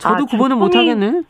[0.00, 1.22] 저도 아, 구분을 못 하겠네.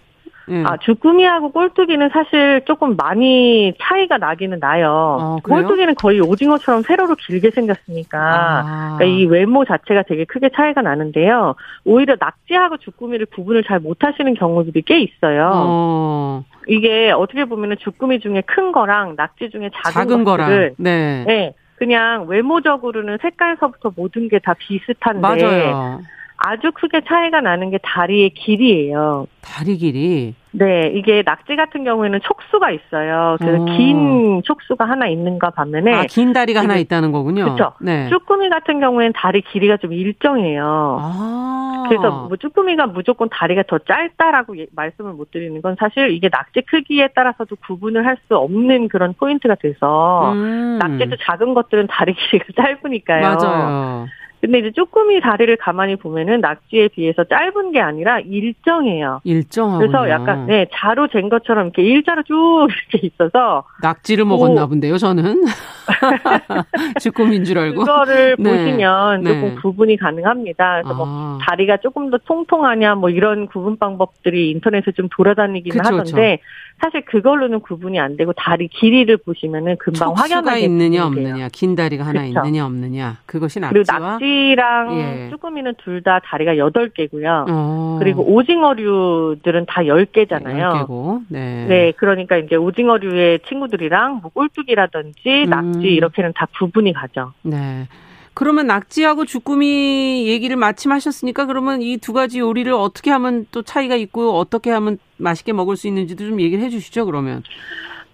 [0.50, 0.62] 예.
[0.66, 5.18] 아, 주꾸미하고 꼴뚜기는 사실 조금 많이 차이가 나기는 나요.
[5.20, 5.36] 어?
[5.42, 8.96] 꼴뚜기는 거의 오징어처럼 세로로 길게 생겼으니까 아.
[8.98, 11.54] 그러니까 이 외모 자체가 되게 크게 차이가 나는데요.
[11.84, 15.50] 오히려 낙지하고 주꾸미를 구분을 잘 못하시는 경우들이 꽤 있어요.
[15.54, 21.24] 어, 이게 어떻게 보면은 주꾸미 중에 큰 거랑 낙지 중에 작은, 작은 거랑 네.
[21.26, 26.00] 네, 그냥 외모적으로는 색깔서부터 모든 게 다 비슷한데 맞아요.
[26.44, 29.26] 아주 크게 차이가 나는 게 다리의 길이에요.
[29.42, 33.36] 다리 길이 네, 이게 낙지 같은 경우에는 촉수가 있어요.
[33.38, 33.64] 그래서 어.
[33.64, 37.44] 긴 촉수가 하나 있는가 반면에 아, 긴 다리가 하나 있다는 거군요.
[37.44, 37.72] 그렇죠.
[37.80, 38.08] 네.
[38.10, 40.98] 쭈꾸미 같은 경우에는 다리 길이가 좀 일정해요.
[41.00, 41.84] 아.
[41.88, 46.60] 그래서 뭐 쭈꾸미가 무조건 다리가 더 짧다라고 예- 말씀을 못 드리는 건 사실 이게 낙지
[46.62, 50.78] 크기에 따라서도 구분을 할 수 없는 그런 포인트가 돼서 음.
[50.78, 53.20] 낙지도 작은 것들은 다리 길이가 짧으니까요.
[53.22, 54.06] 맞아요.
[54.42, 59.20] 근데 이제 쭈꾸미 다리를 가만히 보면은 낙지에 비해서 짧은 게 아니라 일정해요.
[59.22, 59.78] 일정하군요.
[59.78, 65.44] 그래서 약간 네 자로 잰 것처럼 이렇게 일자로 쭉 이렇게 있어서 낙지를 먹었나 본데요, 저는.
[67.00, 67.84] 주꾸미인 줄 알고.
[67.84, 68.50] 그거를 네.
[68.50, 69.54] 보시면 조금 네.
[69.62, 70.82] 구분이 가능합니다.
[70.82, 71.38] 그래서 뭐 아.
[71.42, 76.40] 다리가 조금 더 통통하냐 뭐 이런 구분 방법들이 인터넷에 좀 돌아다니기는 그쵸, 하던데
[76.80, 81.06] 사실 그걸로는 구분이 안 되고 다리 길이를 보시면은 금방 확연하게 있느냐.
[81.06, 82.40] 없느냐, 긴 다리가 하나 그쵸.
[82.40, 83.18] 있느냐 없느냐.
[83.24, 85.30] 그것이 낙지와 낙지랑 예.
[85.30, 87.44] 쭈꾸미는 둘 다 다리가 8개고요.
[87.48, 87.96] 어.
[88.00, 90.80] 그리고 오징어류들은 다 10개잖아요.
[90.80, 91.22] 개고.
[91.28, 91.66] 네.
[91.68, 95.50] 네, 그러니까 이제 오징어류의 친구들이랑 뭐 꼴뚜기라든지 음.
[95.50, 97.32] 낙지 이렇게는 다 구분이 가죠.
[97.42, 97.86] 네.
[98.34, 103.94] 그러면 낙지하고 주꾸미 얘기를 마침 하셨으니까 그러면 이 두 가지 요리를 어떻게 하면 또 차이가
[103.94, 107.42] 있고 어떻게 하면 맛있게 먹을 수 있는지도 좀 얘기를 해 주시죠, 그러면.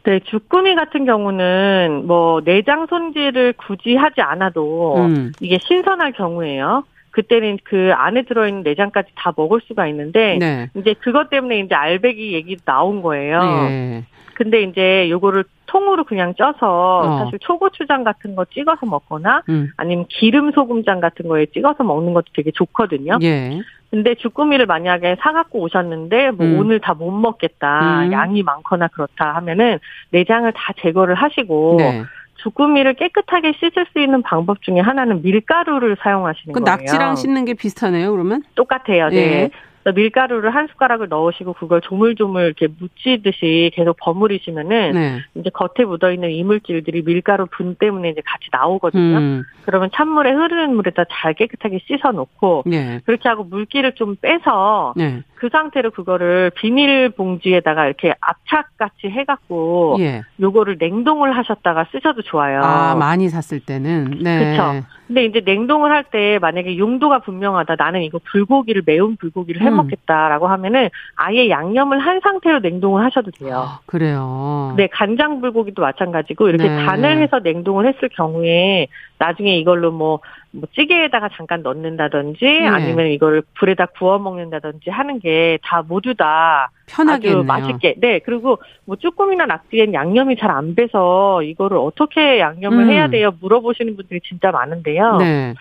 [0.09, 5.33] 네, 주꾸미 같은 경우는 뭐 내장 손질을 굳이 하지 않아도 음.
[5.39, 6.85] 이게 신선할 경우에요.
[7.11, 10.71] 그때는 그 안에 들어있는 내장까지 다 먹을 수가 있는데 네.
[10.77, 13.39] 이제 그것 때문에 이제 알배기 얘기 나온 거예요.
[13.69, 14.05] 예.
[14.33, 17.19] 근데 이제 요거를 통으로 그냥 쪄서 어.
[17.19, 19.69] 사실 초고추장 같은 거 찍어서 먹거나 음.
[19.77, 23.19] 아니면 기름 소금장 같은 거에 찍어서 먹는 것도 되게 좋거든요.
[23.21, 23.61] 예.
[23.91, 26.59] 근데 주꾸미를 만약에 사갖고 오셨는데 뭐 음.
[26.59, 28.13] 오늘 다 못 먹겠다 음.
[28.13, 29.79] 양이 많거나 그렇다 하면은
[30.11, 32.03] 내장을 다 제거를 하시고 네.
[32.43, 36.77] 주꾸미를 깨끗하게 씻을 수 있는 방법 중에 하나는 밀가루를 사용하시는 그 거예요.
[36.77, 38.43] 낙지랑 씻는 게 비슷하네요, 그러면?
[38.55, 39.09] 똑같아요.
[39.09, 39.17] 네.
[39.17, 39.51] 예.
[39.93, 45.19] 밀가루를 한 숟가락을 넣으시고 그걸 조물조물 이렇게 묻히듯이 계속 버무리시면은 네.
[45.35, 49.19] 이제 겉에 묻어 있는 이물질들이 밀가루 분 때문에 이제 같이 나오거든요.
[49.19, 49.45] 음.
[49.65, 53.01] 그러면 찬물에 흐르는 물에다 잘 깨끗하게 씻어 놓고 네.
[53.05, 55.23] 그렇게 하고 물기를 좀 빼서 네.
[55.35, 60.23] 그 상태로 그거를 비닐 봉지에다가 이렇게 압착같이 해갖고 예.
[60.41, 62.61] 요거를 냉동을 하셨다가 쓰셔도 좋아요.
[62.63, 64.19] 아, 많이 샀을 때는.
[64.23, 64.51] 네.
[64.57, 64.85] 그쵸.
[65.09, 67.75] 근데 이제 냉동을 할 때 만약에 용도가 분명하다.
[67.77, 69.77] 나는 이거 불고기를 매운 불고기를 해 음.
[69.77, 73.69] 먹겠다라고 하면은 아예 양념을 한 상태로 냉동을 하셔도 돼요.
[73.87, 74.75] 그래요.
[74.77, 76.85] 네, 간장 불고기도 마찬가지고 이렇게 네.
[76.85, 78.87] 간을 해서 냉동을 했을 경우에
[79.19, 80.21] 나중에 이걸로 뭐,
[80.51, 82.67] 뭐 찌개에다가 잠깐 넣는다든지 네.
[82.67, 86.71] 아니면 이거를 불에다 구워 먹는다든지 하는 게 다 모두 다.
[87.13, 87.95] 아주 맛있게.
[87.99, 92.91] 네, 그리고 뭐 쭈꾸미나 낙지엔 양념이 잘 안 배서 이거를 어떻게 양념을 음.
[92.91, 93.33] 해야 돼요?
[93.41, 95.17] 물어보시는 분들이 진짜 많은데요.
[95.19, 95.55] 네.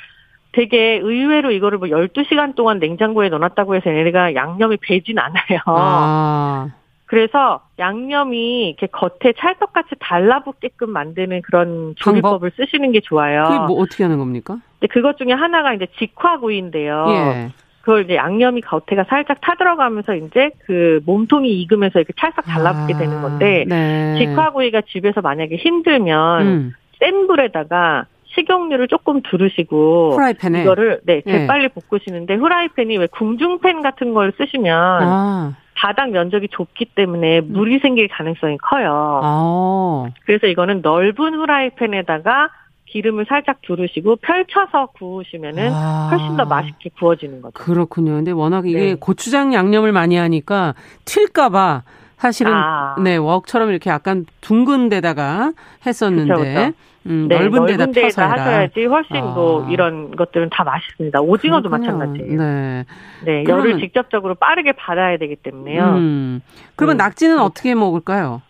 [0.53, 5.59] 되게 의외로 이거를 뭐 12시간 동안 냉장고에 넣어놨다고 해서 얘네가 양념이 배진 않아요.
[5.65, 6.69] 아.
[7.07, 13.45] 그래서 양념이 이렇게 겉에 찰떡같이 달라붙게끔 만드는 그런 조리법을 쓰시는 게 좋아요.
[13.45, 14.59] 그게 뭐 어떻게 하는 겁니까?
[14.79, 17.05] 근데 그것 중에 하나가 이제 직화구이인데요.
[17.09, 17.49] 예.
[17.81, 23.21] 그걸 이제 양념이 겉에가 살짝 타들어가면서 이제 그 몸통이 익으면서 이렇게 찰싹 달라붙게 아, 되는
[23.21, 24.15] 건데 네.
[24.17, 26.73] 직화구이가 집에서 만약에 힘들면 음.
[26.99, 30.63] 센 불에다가 식용유를 조금 두르시고 프라이팬에?
[30.63, 31.31] 이거를 네 예.
[31.31, 35.53] 재빨리 볶으시는데 후라이팬이 왜 궁중팬 같은 걸 쓰시면 아.
[35.77, 39.21] 바닥 면적이 좁기 때문에 물이 생길 가능성이 커요.
[39.23, 40.09] 아.
[40.25, 42.49] 그래서 이거는 넓은 후라이팬에다가
[42.87, 46.09] 기름을 살짝 두르시고 펼쳐서 구우시면은 아.
[46.09, 47.53] 훨씬 더 맛있게 구워지는 거죠.
[47.53, 48.13] 그렇군요.
[48.13, 48.95] 근데 워낙 이게 네.
[48.95, 50.73] 고추장 양념을 많이 하니까
[51.05, 51.83] 튈까봐
[52.17, 52.95] 사실은 아.
[53.01, 55.51] 네 웍처럼 이렇게 약간 둥근 데다가
[55.85, 56.73] 했었는데 그쵸, 그쵸.
[57.05, 58.41] 음, 네, 넓은 데다 펴서 데에다 해라.
[58.43, 59.21] 하셔야지 훨씬 아.
[59.21, 61.21] 뭐 이런 것들은 다 맛있습니다.
[61.21, 61.97] 오징어도 그렇군요.
[61.97, 62.37] 마찬가지예요.
[62.41, 62.85] 네.
[63.23, 65.83] 네, 그러면- 열을 직접적으로 빠르게 받아야 되기 때문에요.
[65.95, 66.41] 음.
[66.75, 66.97] 그러면 음.
[66.97, 68.41] 낙지는 어떻게 먹을까요?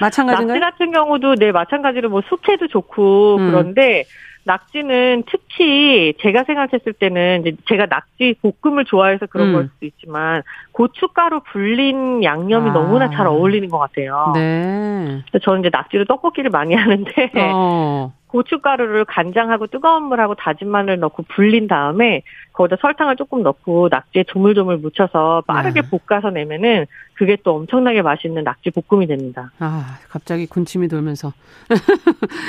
[0.00, 0.58] 마찬가지인가요?
[0.60, 3.50] 낙지 같은 경우도 네 마찬가지로 뭐 숙회도 좋고 음.
[3.50, 4.04] 그런데
[4.46, 9.52] 낙지는 특히 제가 생각했을 때는 이제 제가 낙지 볶음을 좋아해서 그런 음.
[9.54, 12.72] 걸 수도 있지만 고춧가루 불린 양념이 아.
[12.72, 14.32] 너무나 잘 어울리는 것 같아요.
[14.34, 15.22] 네.
[15.42, 18.12] 저는 이제 낙지로 떡볶이를 많이 하는데 어.
[18.28, 22.22] 고춧가루를 간장하고 뜨거운 물하고 다진 마늘 넣고 불린 다음에
[22.52, 25.88] 거기다 설탕을 조금 넣고 낙지에 조물조물 묻혀서 빠르게 네.
[25.88, 29.52] 볶아서 내면은 그게 또 엄청나게 맛있는 낙지 볶음이 됩니다.
[29.58, 31.32] 아, 갑자기 군침이 돌면서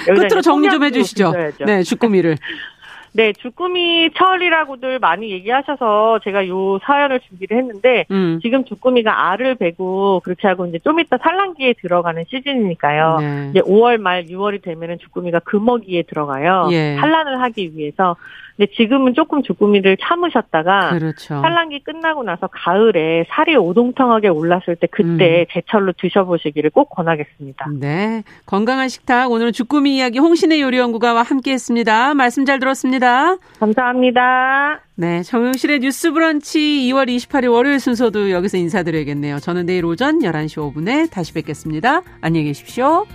[0.05, 1.34] 끝으로 정리 좀 해주시죠.
[1.65, 2.38] 네, 주꾸미를.
[3.14, 8.39] 네, 주꾸미 철이라고들 많이 얘기하셔서 제가 요 사연을 준비를 했는데 음.
[8.41, 13.18] 지금 주꾸미가 알을 베고 그렇게 하고 이제 좀 이따 산란기에 들어가는 시즌이니까요.
[13.20, 13.47] 네.
[13.51, 16.68] 이제 5월 말 6월이 되면은 주꾸미가 금어기에 들어가요.
[16.72, 16.95] 예.
[16.99, 18.16] 산란을 하기 위해서.
[18.58, 21.41] 근데 지금은 조금 주꾸미를 참으셨다가 그렇죠.
[21.41, 25.45] 산란기 끝나고 나서 가을에 살이 오동통하게 올랐을 때 그때 음.
[25.51, 27.68] 제철로 드셔보시기를 꼭 권하겠습니다.
[27.80, 28.24] 네.
[28.47, 29.32] 건강한 식탁.
[29.32, 32.16] 오늘은 주꾸미 이야기 홍신의 요리연구가와 함께 했습니다.
[32.16, 33.38] 말씀 잘 들었습니다.
[33.60, 34.82] 감사합니다.
[34.95, 35.22] 네.
[35.22, 36.60] 정용실의 뉴스 브런치
[36.91, 39.38] 2월 28일 월요일 순서도 여기서 인사드려야겠네요.
[39.38, 42.01] 저는 내일 오전 11시 5분에 다시 뵙겠습니다.
[42.22, 43.05] 안녕히 계십시오.